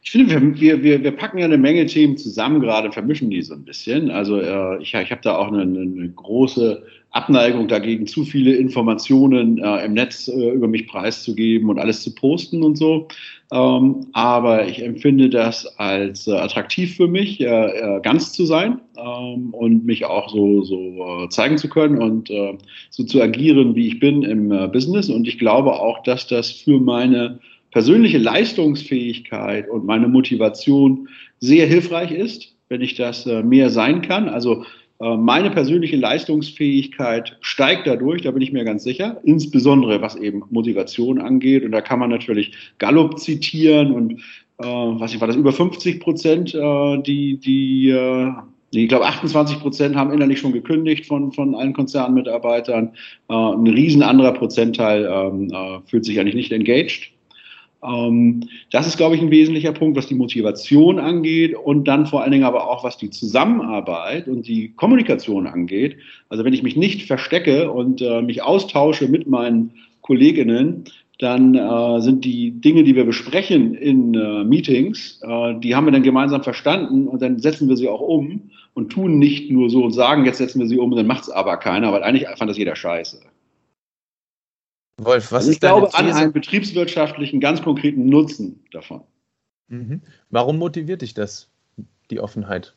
Ich 0.03 0.11
finde, 0.11 0.61
wir, 0.61 0.83
wir, 0.83 1.03
wir 1.03 1.11
packen 1.13 1.39
ja 1.39 1.45
eine 1.45 1.59
Menge 1.59 1.87
Themen 1.87 2.17
zusammen 2.17 2.61
gerade, 2.61 2.93
vermischen 2.93 3.31
die 3.31 3.43
so 3.43 3.55
ein 3.55 3.65
bisschen. 3.65 4.11
Also 4.11 4.41
äh, 4.41 4.81
ich, 4.81 4.95
ich 4.95 5.11
habe 5.11 5.21
da 5.23 5.37
auch 5.37 5.49
eine, 5.49 5.63
eine, 5.63 6.09
große 6.11 6.83
Abneigung 7.11 7.69
dagegen, 7.69 8.07
zu 8.07 8.25
viele 8.25 8.55
Informationen 8.55 9.59
äh, 9.59 9.85
im 9.85 9.95
Netz 9.95 10.29
äh, 10.29 10.51
über 10.51 10.69
mich 10.69 10.87
preiszugeben 10.87 11.69
und 11.71 11.79
alles 11.79 12.03
zu 12.03 12.15
posten 12.15 12.63
und 12.63 12.77
so. 12.77 13.09
Ähm, 13.51 14.07
aber 14.13 14.69
ich 14.69 14.83
empfinde 14.83 15.31
das 15.31 15.67
als 15.79 16.27
äh, 16.27 16.33
attraktiv 16.33 16.97
für 16.97 17.09
mich, 17.09 17.41
äh, 17.41 17.47
äh, 17.47 18.01
ganz 18.03 18.33
zu 18.33 18.45
sein 18.45 18.81
ähm, 18.99 19.55
und 19.55 19.87
mich 19.87 20.05
auch 20.05 20.29
so, 20.29 20.63
so 20.63 21.27
zeigen 21.31 21.57
zu 21.57 21.69
können 21.69 22.01
und 22.01 22.31
so 22.91 23.05
zu 23.05 23.23
agieren, 23.23 23.75
wie 23.75 23.89
ich 23.89 24.01
bin 24.01 24.23
im 24.23 24.49
Business. 24.73 25.09
Und 25.09 25.27
ich 25.27 25.39
glaube 25.39 25.73
auch, 25.73 26.03
dass 26.03 26.27
das 26.27 26.51
für 26.51 26.79
meine 26.79 27.41
persönliche 27.71 28.19
Leistungsfähigkeit 28.19 29.69
und 29.69 29.85
meine 29.85 30.09
Motivation 30.09 31.09
sehr 31.41 31.67
hilfreich 31.67 32.11
ist, 32.11 32.55
wenn 32.69 32.81
ich 32.81 32.95
das 32.95 33.27
äh, 33.27 33.43
mehr 33.43 33.71
sein 33.71 34.03
kann. 34.03 34.29
Also 34.29 34.65
äh, 35.01 35.17
meine 35.17 35.51
persönliche 35.51 35.97
Leistungsfähigkeit 35.97 37.37
steigt 37.41 37.87
dadurch, 37.87 38.23
da 38.23 38.31
bin 38.31 38.43
ich 38.43 38.53
mir 38.53 38.65
ganz 38.65 38.85
sicher, 38.85 39.21
insbesondere 39.25 40.01
was 40.01 40.17
eben 40.17 40.43
Motivation 40.51 41.21
angeht. 41.21 41.65
Und 41.65 41.73
da 41.73 41.81
kann 41.81 41.99
man 41.99 42.11
natürlich 42.11 42.53
Gallup 42.79 43.19
zitieren 43.19 43.93
und 43.93 44.13
äh, 44.59 44.65
was 44.65 45.15
ich 45.15 45.21
war 45.21 45.29
das 45.29 45.37
über 45.37 45.53
50 45.53 46.01
Prozent, 46.01 46.55
äh, 46.55 47.03
die 47.03 47.39
die 47.39 47.91
äh, 47.91 48.33
ich 48.71 48.89
glaube, 48.89 49.07
28 49.07 49.61
Prozent 49.61 49.97
haben 49.97 50.13
innerlich 50.13 50.41
schon 50.41 50.53
gekündigt 50.53 51.07
von, 51.07 51.33
von 51.33 51.55
allen 51.55 51.73
Konzernmitarbeitern. 51.73 52.93
Äh, 53.29 53.35
ein 53.35 53.67
riesen 53.67 54.03
anderer 54.03 54.33
Prozentteil 54.33 55.09
ähm, 55.11 55.51
äh, 55.51 55.81
fühlt 55.87 56.05
sich 56.05 56.21
eigentlich 56.21 56.35
nicht 56.35 56.53
engaged. 56.53 57.11
Ähm, 57.83 58.49
das 58.71 58.87
ist, 58.87 58.97
glaube 58.97 59.15
ich, 59.15 59.23
ein 59.23 59.31
wesentlicher 59.31 59.73
Punkt, 59.73 59.97
was 59.97 60.07
die 60.07 60.15
Motivation 60.15 60.99
angeht 60.99 61.55
und 61.55 61.87
dann 61.87 62.07
vor 62.07 62.23
allen 62.23 62.33
Dingen 62.33 62.45
aber 62.45 62.69
auch, 62.69 62.85
was 62.85 62.97
die 62.97 63.11
Zusammenarbeit 63.11 64.29
und 64.29 64.47
die 64.49 64.73
Kommunikation 64.75 65.47
angeht. 65.47 65.97
Also 66.29 66.45
wenn 66.45 66.55
ich 66.55 66.63
mich 66.63 66.77
nicht 66.77 67.07
verstecke 67.07 67.71
und 67.71 68.03
äh, 68.03 68.23
mich 68.23 68.43
austausche 68.43 69.09
mit 69.09 69.29
meinen 69.29 69.73
Kolleginnen, 70.03 70.85
dann 71.19 71.55
äh, 71.55 72.01
sind 72.01 72.25
die 72.25 72.53
Dinge, 72.53 72.85
die 72.85 72.95
wir 72.95 73.05
besprechen 73.05 73.75
in 73.75 74.15
äh, 74.15 74.45
Meetings, 74.45 75.21
äh, 75.23 75.55
die 75.59 75.75
haben 75.75 75.87
wir 75.87 75.91
dann 75.91 76.05
gemeinsam 76.05 76.45
verstanden 76.45 77.09
und 77.09 77.21
dann 77.23 77.41
setzen 77.41 77.69
wir 77.69 77.77
sie 77.77 77.89
auch 77.89 78.01
um 78.01 78.51
und 78.75 78.91
tun 78.91 79.19
nicht 79.19 79.51
nur 79.51 79.69
so 79.69 79.83
und 79.85 79.93
sagen, 79.93 80.25
jetzt 80.25 80.39
setzen 80.39 80.61
wir 80.61 80.69
sie 80.69 80.79
um 80.79 80.95
dann 80.95 81.09
macht 81.09 81.23
es 81.23 81.31
aber 81.31 81.57
keiner, 81.57 81.93
weil 81.93 82.05
eigentlich 82.05 82.29
fand 82.37 82.49
das 82.49 82.59
jeder 82.59 82.77
scheiße. 82.77 83.21
Wolf, 84.99 85.33
was 85.33 85.33
also 85.33 85.51
ich 85.51 85.57
ist 85.57 85.61
glaube 85.61 85.95
an 85.95 86.11
einen 86.11 86.33
betriebswirtschaftlichen, 86.33 87.41
ganz 87.41 87.63
konkreten 87.63 88.07
Nutzen 88.07 88.65
davon. 88.73 89.03
Mhm. 89.69 90.03
Warum 90.31 90.59
motiviert 90.59 91.03
dich 91.03 91.15
das, 91.15 91.49
die 92.11 92.21
Offenheit? 92.21 92.75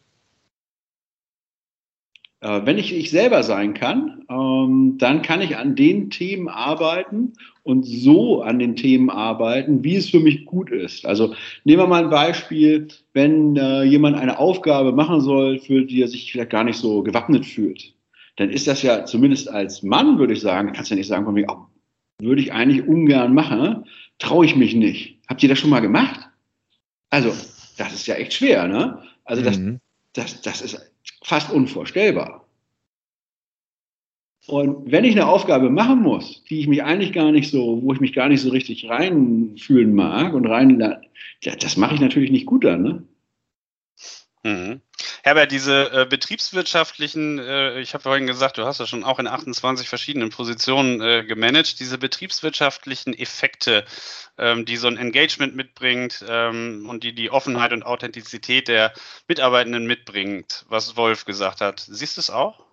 Äh, 2.42 2.62
wenn 2.66 2.78
ich 2.78 2.94
ich 2.94 3.12
selber 3.12 3.44
sein 3.44 3.74
kann, 3.74 4.26
ähm, 4.30 4.96
dann 4.98 5.22
kann 5.22 5.42
ich 5.42 5.58
an 5.58 5.76
den 5.76 6.10
Themen 6.10 6.50
arbeiten 6.50 7.34
und 7.64 7.84
so 7.84 8.42
an 8.42 8.58
den 8.60 8.76
Themen 8.76 9.10
arbeiten, 9.10 9.84
wie 9.84 9.96
es 9.96 10.10
für 10.10 10.20
mich 10.20 10.46
gut 10.46 10.72
ist. 10.72 11.06
Also 11.06 11.36
nehmen 11.64 11.84
wir 11.84 11.88
mal 11.88 12.04
ein 12.04 12.10
Beispiel, 12.10 12.88
wenn 13.14 13.56
äh, 13.56 13.84
jemand 13.84 14.18
eine 14.18 14.40
Aufgabe 14.40 14.92
machen 14.92 15.22
soll, 15.22 15.60
für 15.60 15.86
die 15.86 16.02
er 16.02 16.08
sich 16.08 16.32
vielleicht 16.32 16.50
gar 16.50 16.64
nicht 16.64 16.78
so 16.78 17.04
gewappnet 17.04 17.46
fühlt, 17.46 17.94
dann 18.38 18.50
ist 18.50 18.66
das 18.66 18.82
ja 18.82 19.06
zumindest 19.06 19.48
als 19.50 19.84
Mann, 19.84 20.18
würde 20.18 20.34
ich 20.34 20.42
sagen, 20.42 20.74
kannst 20.74 20.90
du 20.90 20.96
ja 20.96 21.00
nicht 21.00 21.08
sagen, 21.08 21.26
von 21.26 21.36
mir, 21.36 21.46
oh, 21.48 21.68
würde 22.22 22.42
ich 22.42 22.54
eigentlich 22.54 22.88
ungern 22.88 23.34
machen, 23.34 23.86
traue 24.20 24.46
ich 24.46 24.56
mich 24.56 24.76
nicht. 24.76 25.20
Habt 25.28 25.42
ihr 25.44 25.50
das 25.50 25.60
schon 25.60 25.70
mal 25.70 25.80
gemacht? 25.80 26.30
Also, 27.10 27.30
das 27.78 27.94
ist 27.94 28.08
ja 28.08 28.16
echt 28.16 28.34
schwer, 28.34 28.68
ne? 28.68 29.04
Also, 29.26 29.44
das, 29.44 29.58
mhm. 29.58 29.80
das, 30.14 30.42
das 30.42 30.62
ist 30.62 30.92
fast 31.24 31.52
unvorstellbar. 31.52 32.46
Und 34.48 34.92
wenn 34.92 35.04
ich 35.04 35.12
eine 35.12 35.28
Aufgabe 35.28 35.70
machen 35.70 36.02
muss, 36.02 36.44
die 36.46 36.60
ich 36.60 36.68
mich 36.68 36.84
eigentlich 36.84 37.14
gar 37.14 37.32
nicht 37.32 37.52
so, 37.52 37.82
wo 37.84 37.94
ich 37.94 38.00
mich 38.00 38.14
gar 38.14 38.28
nicht 38.28 38.42
so 38.42 38.50
richtig 38.50 38.90
reinfühlen 38.90 39.94
mag 39.94 40.34
und 40.34 40.48
rein, 40.48 40.80
ja, 41.44 41.56
das 41.56 41.78
mache 41.78 41.96
ich 41.96 42.02
natürlich 42.02 42.32
nicht 42.32 42.48
gut 42.48 42.64
dann, 42.64 42.82
ne? 42.84 43.04
Mhm. 44.44 44.82
Herbert, 45.24 45.52
diese 45.52 45.92
äh, 45.92 46.06
betriebswirtschaftlichen, 46.06 47.40
äh, 47.40 47.80
ich 47.80 47.94
habe 47.94 48.04
vorhin 48.04 48.28
gesagt, 48.28 48.58
du 48.58 48.66
hast 48.66 48.80
ja 48.80 48.86
schon 48.86 49.04
auch 49.04 49.20
in 49.20 49.28
28 49.28 49.88
verschiedenen 49.88 50.30
Positionen 50.30 51.02
äh, 51.02 51.24
gemanagt, 51.24 51.80
diese 51.80 51.98
betriebswirtschaftlichen 51.98 53.14
Effekte, 53.14 53.86
ähm, 54.38 54.66
die 54.66 54.78
so 54.78 54.88
ein 54.88 54.98
Engagement 54.98 55.56
mitbringt 55.56 56.26
ähm, 56.28 56.88
und 56.90 57.04
die 57.04 57.14
die 57.14 57.30
Offenheit 57.30 57.74
und 57.74 57.84
Authentizität 57.84 58.68
der 58.68 58.94
Mitarbeitenden 59.28 59.86
mitbringt, 59.86 60.66
was 60.70 60.98
Wolf 60.98 61.26
gesagt 61.26 61.62
hat. 61.62 61.80
Siehst 61.80 62.18
du 62.18 62.22
es 62.22 62.30
auch? 62.30 62.66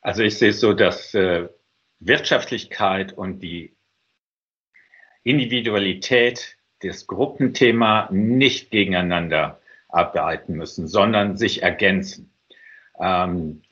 Also 0.00 0.22
ich 0.22 0.38
sehe 0.38 0.50
es 0.50 0.60
so, 0.60 0.72
dass 0.72 1.14
äh, 1.14 1.48
Wirtschaftlichkeit 2.00 3.12
und 3.12 3.40
die 3.40 3.76
Individualität, 5.24 6.56
das 6.80 7.06
Gruppenthema 7.06 8.08
nicht 8.12 8.70
gegeneinander 8.70 9.60
arbeiten 9.88 10.54
müssen, 10.54 10.88
sondern 10.88 11.36
sich 11.36 11.62
ergänzen. 11.62 12.30
Ähm, 13.00 13.62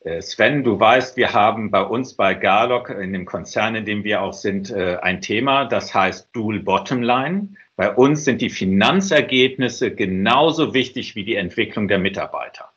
äh, 0.00 0.22
Sven, 0.22 0.62
du 0.62 0.78
weißt, 0.78 1.16
wir 1.16 1.32
haben 1.32 1.70
bei 1.70 1.82
uns 1.82 2.14
bei 2.14 2.34
Garlock, 2.34 2.90
in 2.90 3.12
dem 3.12 3.26
Konzern, 3.26 3.74
in 3.74 3.84
dem 3.84 4.04
wir 4.04 4.22
auch 4.22 4.32
sind, 4.32 4.70
äh, 4.70 4.98
ein 5.02 5.20
Thema, 5.20 5.64
das 5.64 5.92
heißt 5.92 6.30
Dual 6.32 6.60
Bottom 6.60 7.02
Line. 7.02 7.48
Bei 7.74 7.92
uns 7.92 8.24
sind 8.24 8.40
die 8.40 8.50
Finanzergebnisse 8.50 9.94
genauso 9.94 10.72
wichtig 10.72 11.16
wie 11.16 11.24
die 11.24 11.34
Entwicklung 11.34 11.88
der 11.88 11.98
Mitarbeiter. 11.98 12.70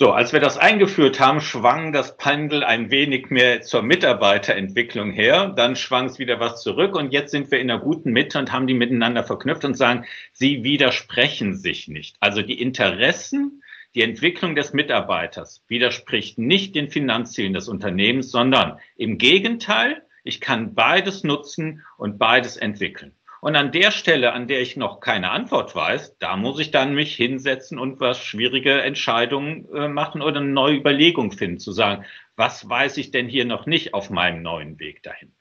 So, 0.00 0.12
als 0.12 0.32
wir 0.32 0.40
das 0.40 0.56
eingeführt 0.56 1.20
haben, 1.20 1.42
schwang 1.42 1.92
das 1.92 2.16
Pendel 2.16 2.64
ein 2.64 2.90
wenig 2.90 3.28
mehr 3.28 3.60
zur 3.60 3.82
Mitarbeiterentwicklung 3.82 5.10
her. 5.10 5.52
Dann 5.54 5.76
schwang 5.76 6.06
es 6.06 6.18
wieder 6.18 6.40
was 6.40 6.62
zurück 6.62 6.96
und 6.96 7.12
jetzt 7.12 7.32
sind 7.32 7.50
wir 7.50 7.60
in 7.60 7.70
einer 7.70 7.82
guten 7.82 8.10
Mitte 8.10 8.38
und 8.38 8.50
haben 8.50 8.66
die 8.66 8.72
miteinander 8.72 9.24
verknüpft 9.24 9.66
und 9.66 9.76
sagen, 9.76 10.06
sie 10.32 10.64
widersprechen 10.64 11.54
sich 11.54 11.86
nicht. 11.88 12.16
Also 12.18 12.40
die 12.40 12.62
Interessen, 12.62 13.62
die 13.94 14.00
Entwicklung 14.00 14.54
des 14.54 14.72
Mitarbeiters 14.72 15.62
widerspricht 15.68 16.38
nicht 16.38 16.76
den 16.76 16.88
Finanzzielen 16.88 17.52
des 17.52 17.68
Unternehmens, 17.68 18.30
sondern 18.30 18.78
im 18.96 19.18
Gegenteil, 19.18 20.00
ich 20.24 20.40
kann 20.40 20.74
beides 20.74 21.24
nutzen 21.24 21.84
und 21.98 22.18
beides 22.18 22.56
entwickeln. 22.56 23.14
Und 23.40 23.56
an 23.56 23.72
der 23.72 23.90
Stelle, 23.90 24.32
an 24.32 24.48
der 24.48 24.60
ich 24.60 24.76
noch 24.76 25.00
keine 25.00 25.30
Antwort 25.30 25.74
weiß, 25.74 26.18
da 26.18 26.36
muss 26.36 26.60
ich 26.60 26.70
dann 26.70 26.94
mich 26.94 27.14
hinsetzen 27.14 27.78
und 27.78 27.98
was 27.98 28.22
schwierige 28.22 28.82
Entscheidungen 28.82 29.66
äh, 29.74 29.88
machen 29.88 30.20
oder 30.20 30.40
eine 30.40 30.50
neue 30.50 30.76
Überlegung 30.76 31.32
finden, 31.32 31.58
zu 31.58 31.72
sagen, 31.72 32.04
was 32.36 32.68
weiß 32.68 32.98
ich 32.98 33.10
denn 33.10 33.28
hier 33.28 33.46
noch 33.46 33.66
nicht 33.66 33.94
auf 33.94 34.10
meinem 34.10 34.42
neuen 34.42 34.78
Weg 34.78 35.02
dahin? 35.02 35.32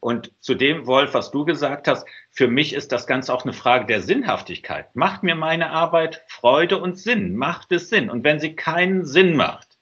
Und 0.00 0.32
zu 0.40 0.54
dem, 0.54 0.86
Wolf, 0.86 1.14
was 1.14 1.30
du 1.30 1.46
gesagt 1.46 1.88
hast, 1.88 2.06
für 2.30 2.48
mich 2.48 2.74
ist 2.74 2.92
das 2.92 3.06
Ganze 3.06 3.32
auch 3.32 3.44
eine 3.44 3.54
Frage 3.54 3.86
der 3.86 4.02
Sinnhaftigkeit. 4.02 4.94
Macht 4.94 5.22
mir 5.22 5.34
meine 5.34 5.70
Arbeit 5.70 6.22
Freude 6.28 6.78
und 6.78 6.98
Sinn? 6.98 7.34
Macht 7.34 7.72
es 7.72 7.88
Sinn? 7.88 8.10
Und 8.10 8.22
wenn 8.22 8.38
sie 8.38 8.54
keinen 8.54 9.06
Sinn 9.06 9.34
macht, 9.34 9.78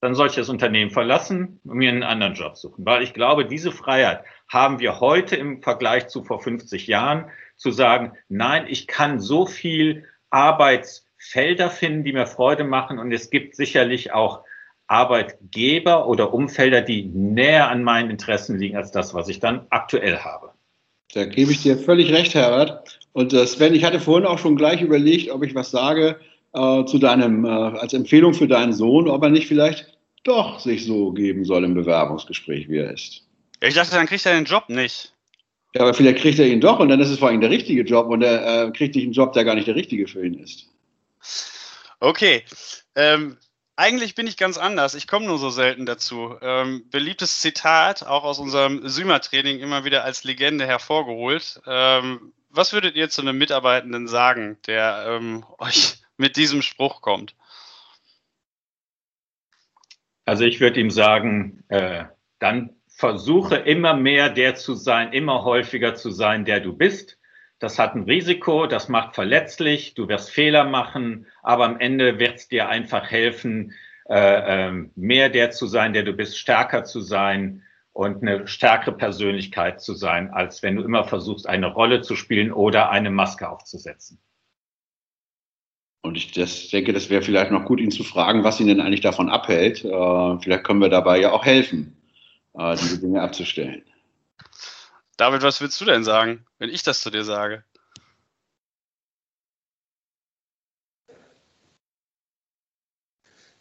dann 0.00 0.14
soll 0.14 0.28
ich 0.28 0.34
das 0.34 0.48
Unternehmen 0.48 0.90
verlassen 0.90 1.60
und 1.64 1.76
mir 1.76 1.90
einen 1.90 2.02
anderen 2.02 2.34
Job 2.34 2.56
suchen. 2.56 2.86
Weil 2.86 3.02
ich 3.02 3.12
glaube, 3.12 3.44
diese 3.44 3.70
Freiheit 3.70 4.24
haben 4.50 4.80
wir 4.80 4.98
heute 4.98 5.36
im 5.36 5.62
Vergleich 5.62 6.08
zu 6.08 6.24
vor 6.24 6.42
50 6.42 6.88
Jahren, 6.88 7.26
zu 7.56 7.70
sagen, 7.70 8.12
nein, 8.28 8.66
ich 8.68 8.88
kann 8.88 9.20
so 9.20 9.46
viel 9.46 10.04
Arbeitsfelder 10.30 11.70
finden, 11.70 12.02
die 12.02 12.12
mir 12.12 12.26
Freude 12.26 12.64
machen. 12.64 12.98
Und 12.98 13.12
es 13.12 13.30
gibt 13.30 13.54
sicherlich 13.54 14.12
auch 14.12 14.42
Arbeitgeber 14.88 16.08
oder 16.08 16.34
Umfelder, 16.34 16.82
die 16.82 17.04
näher 17.04 17.70
an 17.70 17.84
meinen 17.84 18.10
Interessen 18.10 18.58
liegen 18.58 18.76
als 18.76 18.90
das, 18.90 19.14
was 19.14 19.28
ich 19.28 19.38
dann 19.38 19.66
aktuell 19.70 20.18
habe. 20.18 20.50
Da 21.14 21.26
gebe 21.26 21.52
ich 21.52 21.62
dir 21.62 21.78
völlig 21.78 22.12
recht, 22.12 22.34
Herbert. 22.34 22.98
Und 23.12 23.32
äh, 23.32 23.46
Sven, 23.46 23.74
ich 23.74 23.84
hatte 23.84 24.00
vorhin 24.00 24.26
auch 24.26 24.38
schon 24.38 24.56
gleich 24.56 24.82
überlegt, 24.82 25.30
ob 25.30 25.44
ich 25.44 25.54
was 25.54 25.70
sage 25.70 26.18
äh, 26.54 26.84
zu 26.86 26.98
deinem, 26.98 27.44
äh, 27.44 27.48
als 27.48 27.92
Empfehlung 27.92 28.34
für 28.34 28.48
deinen 28.48 28.72
Sohn, 28.72 29.08
ob 29.08 29.22
er 29.22 29.30
nicht 29.30 29.46
vielleicht 29.46 29.96
doch 30.24 30.58
sich 30.58 30.84
so 30.86 31.12
geben 31.12 31.44
soll 31.44 31.62
im 31.62 31.74
Bewerbungsgespräch, 31.74 32.68
wie 32.68 32.78
er 32.78 32.92
ist. 32.92 33.29
Ich 33.60 33.74
dachte, 33.74 33.94
dann 33.94 34.06
kriegt 34.06 34.24
er 34.26 34.34
den 34.34 34.44
Job 34.44 34.68
nicht. 34.68 35.12
Ja, 35.74 35.82
aber 35.82 35.94
vielleicht 35.94 36.18
kriegt 36.18 36.38
er 36.38 36.46
ihn 36.46 36.60
doch 36.60 36.80
und 36.80 36.88
dann 36.88 37.00
ist 37.00 37.10
es 37.10 37.18
vor 37.18 37.28
allem 37.28 37.40
der 37.40 37.50
richtige 37.50 37.82
Job 37.82 38.08
und 38.08 38.22
er 38.22 38.66
äh, 38.66 38.70
kriegt 38.72 38.96
nicht 38.96 39.04
einen 39.04 39.12
Job, 39.12 39.32
der 39.34 39.44
gar 39.44 39.54
nicht 39.54 39.68
der 39.68 39.76
richtige 39.76 40.08
für 40.08 40.24
ihn 40.24 40.34
ist. 40.34 40.66
Okay. 42.00 42.44
Ähm, 42.96 43.36
eigentlich 43.76 44.14
bin 44.14 44.26
ich 44.26 44.36
ganz 44.36 44.58
anders. 44.58 44.94
Ich 44.94 45.06
komme 45.06 45.26
nur 45.26 45.38
so 45.38 45.50
selten 45.50 45.86
dazu. 45.86 46.36
Ähm, 46.42 46.88
beliebtes 46.90 47.40
Zitat, 47.40 48.02
auch 48.02 48.24
aus 48.24 48.38
unserem 48.38 48.86
Sümer-Training 48.86 49.60
immer 49.60 49.84
wieder 49.84 50.04
als 50.04 50.24
Legende 50.24 50.66
hervorgeholt. 50.66 51.62
Ähm, 51.66 52.32
was 52.48 52.72
würdet 52.72 52.96
ihr 52.96 53.08
zu 53.08 53.22
einem 53.22 53.38
Mitarbeitenden 53.38 54.08
sagen, 54.08 54.58
der 54.66 55.04
ähm, 55.06 55.44
euch 55.58 55.98
mit 56.16 56.36
diesem 56.36 56.62
Spruch 56.62 57.00
kommt? 57.00 57.36
Also 60.24 60.44
ich 60.44 60.60
würde 60.60 60.80
ihm 60.80 60.90
sagen, 60.90 61.64
äh, 61.68 62.04
dann 62.38 62.79
versuche 63.00 63.56
immer 63.56 63.94
mehr 63.94 64.28
der 64.28 64.56
zu 64.56 64.74
sein, 64.74 65.14
immer 65.14 65.42
häufiger 65.42 65.94
zu 65.94 66.10
sein, 66.10 66.44
der 66.44 66.60
du 66.60 66.76
bist. 66.76 67.18
Das 67.58 67.78
hat 67.78 67.94
ein 67.94 68.02
Risiko, 68.02 68.66
das 68.66 68.90
macht 68.90 69.14
verletzlich, 69.14 69.94
du 69.94 70.06
wirst 70.08 70.30
Fehler 70.30 70.64
machen, 70.64 71.26
aber 71.42 71.64
am 71.64 71.80
Ende 71.80 72.18
wird 72.18 72.36
es 72.36 72.48
dir 72.48 72.68
einfach 72.68 73.10
helfen, 73.10 73.72
äh, 74.08 74.68
äh, 74.68 74.72
mehr 74.96 75.30
der 75.30 75.50
zu 75.50 75.66
sein, 75.66 75.94
der 75.94 76.02
du 76.02 76.12
bist, 76.12 76.38
stärker 76.38 76.84
zu 76.84 77.00
sein 77.00 77.62
und 77.92 78.20
eine 78.22 78.46
stärkere 78.46 78.94
Persönlichkeit 78.94 79.80
zu 79.80 79.94
sein, 79.94 80.30
als 80.30 80.62
wenn 80.62 80.76
du 80.76 80.82
immer 80.82 81.04
versuchst, 81.04 81.48
eine 81.48 81.68
Rolle 81.68 82.02
zu 82.02 82.16
spielen 82.16 82.52
oder 82.52 82.90
eine 82.90 83.10
Maske 83.10 83.48
aufzusetzen. 83.48 84.20
Und 86.02 86.18
ich 86.18 86.32
das 86.32 86.68
denke, 86.68 86.92
das 86.92 87.08
wäre 87.08 87.22
vielleicht 87.22 87.50
noch 87.50 87.64
gut, 87.64 87.80
ihn 87.80 87.90
zu 87.90 88.04
fragen, 88.04 88.44
was 88.44 88.60
ihn 88.60 88.66
denn 88.66 88.80
eigentlich 88.80 89.00
davon 89.00 89.30
abhält. 89.30 89.86
Äh, 89.86 90.38
vielleicht 90.38 90.64
können 90.64 90.80
wir 90.80 90.90
dabei 90.90 91.18
ja 91.18 91.32
auch 91.32 91.46
helfen, 91.46 91.96
äh, 92.54 92.76
diese 92.76 92.98
Dinge 93.00 93.20
abzustellen. 93.20 93.82
David, 95.16 95.42
was 95.42 95.60
willst 95.60 95.80
du 95.80 95.84
denn 95.84 96.04
sagen, 96.04 96.46
wenn 96.58 96.70
ich 96.70 96.82
das 96.82 97.00
zu 97.00 97.10
dir 97.10 97.24
sage? 97.24 97.62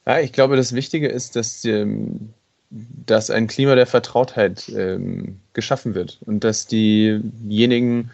Ja, 0.06 0.20
ich 0.20 0.32
glaube, 0.32 0.56
das 0.56 0.74
Wichtige 0.74 1.08
ist, 1.08 1.36
dass, 1.36 1.64
ähm, 1.66 2.34
dass 2.70 3.30
ein 3.30 3.48
Klima 3.48 3.76
der 3.76 3.86
Vertrautheit 3.86 4.68
ähm, 4.70 5.40
geschaffen 5.54 5.94
wird 5.94 6.18
und 6.26 6.44
dass 6.44 6.66
diejenigen, 6.66 8.10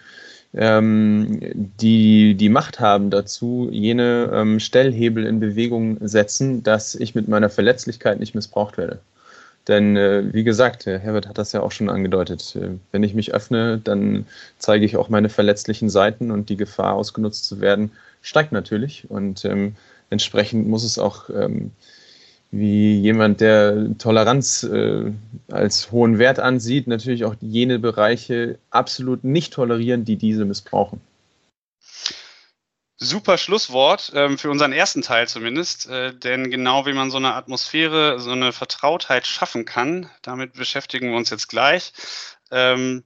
ähm, 0.53 1.39
die 1.79 2.35
die 2.35 2.49
Macht 2.49 2.79
haben 2.79 3.11
dazu, 3.11 3.69
jene 3.71 4.29
ähm, 4.33 4.59
Stellhebel 4.59 5.25
in 5.25 5.39
Bewegung 5.39 5.97
setzen, 6.05 6.63
dass 6.63 6.95
ich 6.95 7.15
mit 7.15 7.27
meiner 7.27 7.49
Verletzlichkeit 7.49 8.19
nicht 8.19 8.35
missbraucht 8.35 8.77
werde. 8.77 8.99
Denn 9.67 9.97
äh, 9.97 10.33
wie 10.33 10.43
gesagt, 10.43 10.85
Herbert 10.85 11.27
hat 11.27 11.37
das 11.37 11.51
ja 11.51 11.61
auch 11.61 11.71
schon 11.71 11.89
angedeutet, 11.89 12.55
äh, 12.55 12.69
wenn 12.91 13.03
ich 13.03 13.15
mich 13.15 13.33
öffne, 13.33 13.79
dann 13.83 14.27
zeige 14.59 14.85
ich 14.85 14.97
auch 14.97 15.09
meine 15.09 15.29
verletzlichen 15.29 15.89
Seiten 15.89 16.31
und 16.31 16.49
die 16.49 16.57
Gefahr, 16.57 16.93
ausgenutzt 16.93 17.45
zu 17.45 17.61
werden, 17.61 17.91
steigt 18.21 18.51
natürlich. 18.51 19.09
Und 19.09 19.43
ähm, 19.45 19.75
entsprechend 20.09 20.67
muss 20.67 20.83
es 20.83 20.99
auch 20.99 21.29
ähm, 21.29 21.71
wie 22.51 22.99
jemand, 22.99 23.41
der 23.41 23.97
Toleranz 23.97 24.63
äh, 24.63 25.11
als 25.49 25.91
hohen 25.91 26.19
Wert 26.19 26.39
ansieht, 26.39 26.87
natürlich 26.87 27.25
auch 27.25 27.35
jene 27.41 27.79
Bereiche 27.79 28.59
absolut 28.69 29.23
nicht 29.23 29.53
tolerieren, 29.53 30.05
die 30.05 30.15
diese 30.15 30.45
missbrauchen. 30.45 31.01
Super 32.97 33.37
Schlusswort 33.37 34.11
ähm, 34.15 34.37
für 34.37 34.49
unseren 34.49 34.71
ersten 34.71 35.01
Teil 35.01 35.27
zumindest, 35.27 35.87
äh, 35.87 36.13
denn 36.17 36.49
genau 36.49 36.85
wie 36.85 36.93
man 36.93 37.11
so 37.11 37.17
eine 37.17 37.33
Atmosphäre, 37.33 38.19
so 38.21 38.31
eine 38.31 38.53
Vertrautheit 38.53 39.27
schaffen 39.27 39.65
kann, 39.65 40.09
damit 40.21 40.53
beschäftigen 40.53 41.09
wir 41.09 41.17
uns 41.17 41.29
jetzt 41.29 41.49
gleich. 41.49 41.91
Ähm, 42.51 43.03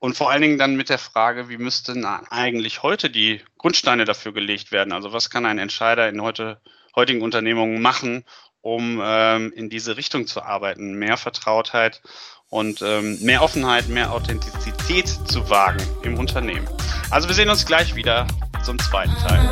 und 0.00 0.16
vor 0.16 0.30
allen 0.30 0.42
Dingen 0.42 0.58
dann 0.58 0.76
mit 0.76 0.88
der 0.88 0.98
Frage, 0.98 1.48
wie 1.48 1.56
müssten 1.56 2.04
eigentlich 2.04 2.82
heute 2.82 3.10
die 3.10 3.42
Grundsteine 3.58 4.04
dafür 4.04 4.32
gelegt 4.32 4.72
werden? 4.72 4.92
Also 4.92 5.12
was 5.12 5.30
kann 5.30 5.46
ein 5.46 5.58
Entscheider 5.58 6.08
in 6.08 6.22
heute 6.22 6.60
heutigen 6.96 7.22
Unternehmungen 7.22 7.80
machen, 7.80 8.24
um 8.60 9.00
ähm, 9.02 9.52
in 9.52 9.70
diese 9.70 9.96
Richtung 9.96 10.26
zu 10.26 10.42
arbeiten, 10.42 10.94
mehr 10.94 11.16
Vertrautheit 11.16 12.02
und 12.48 12.82
ähm, 12.82 13.18
mehr 13.22 13.42
Offenheit, 13.42 13.88
mehr 13.88 14.12
Authentizität 14.12 15.08
zu 15.08 15.48
wagen 15.48 15.84
im 16.02 16.18
Unternehmen. 16.18 16.68
Also 17.10 17.26
wir 17.26 17.34
sehen 17.34 17.48
uns 17.48 17.64
gleich 17.64 17.94
wieder 17.94 18.26
zum 18.64 18.78
zweiten 18.78 19.14
Teil. 19.14 19.50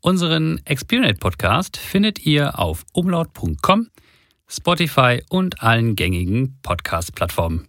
Unseren 0.00 0.60
Experience 0.64 1.18
Podcast 1.18 1.76
findet 1.76 2.24
ihr 2.24 2.58
auf 2.58 2.84
umlaut.com, 2.92 3.88
Spotify 4.46 5.22
und 5.28 5.62
allen 5.62 5.96
gängigen 5.96 6.58
Podcast-Plattformen. 6.62 7.68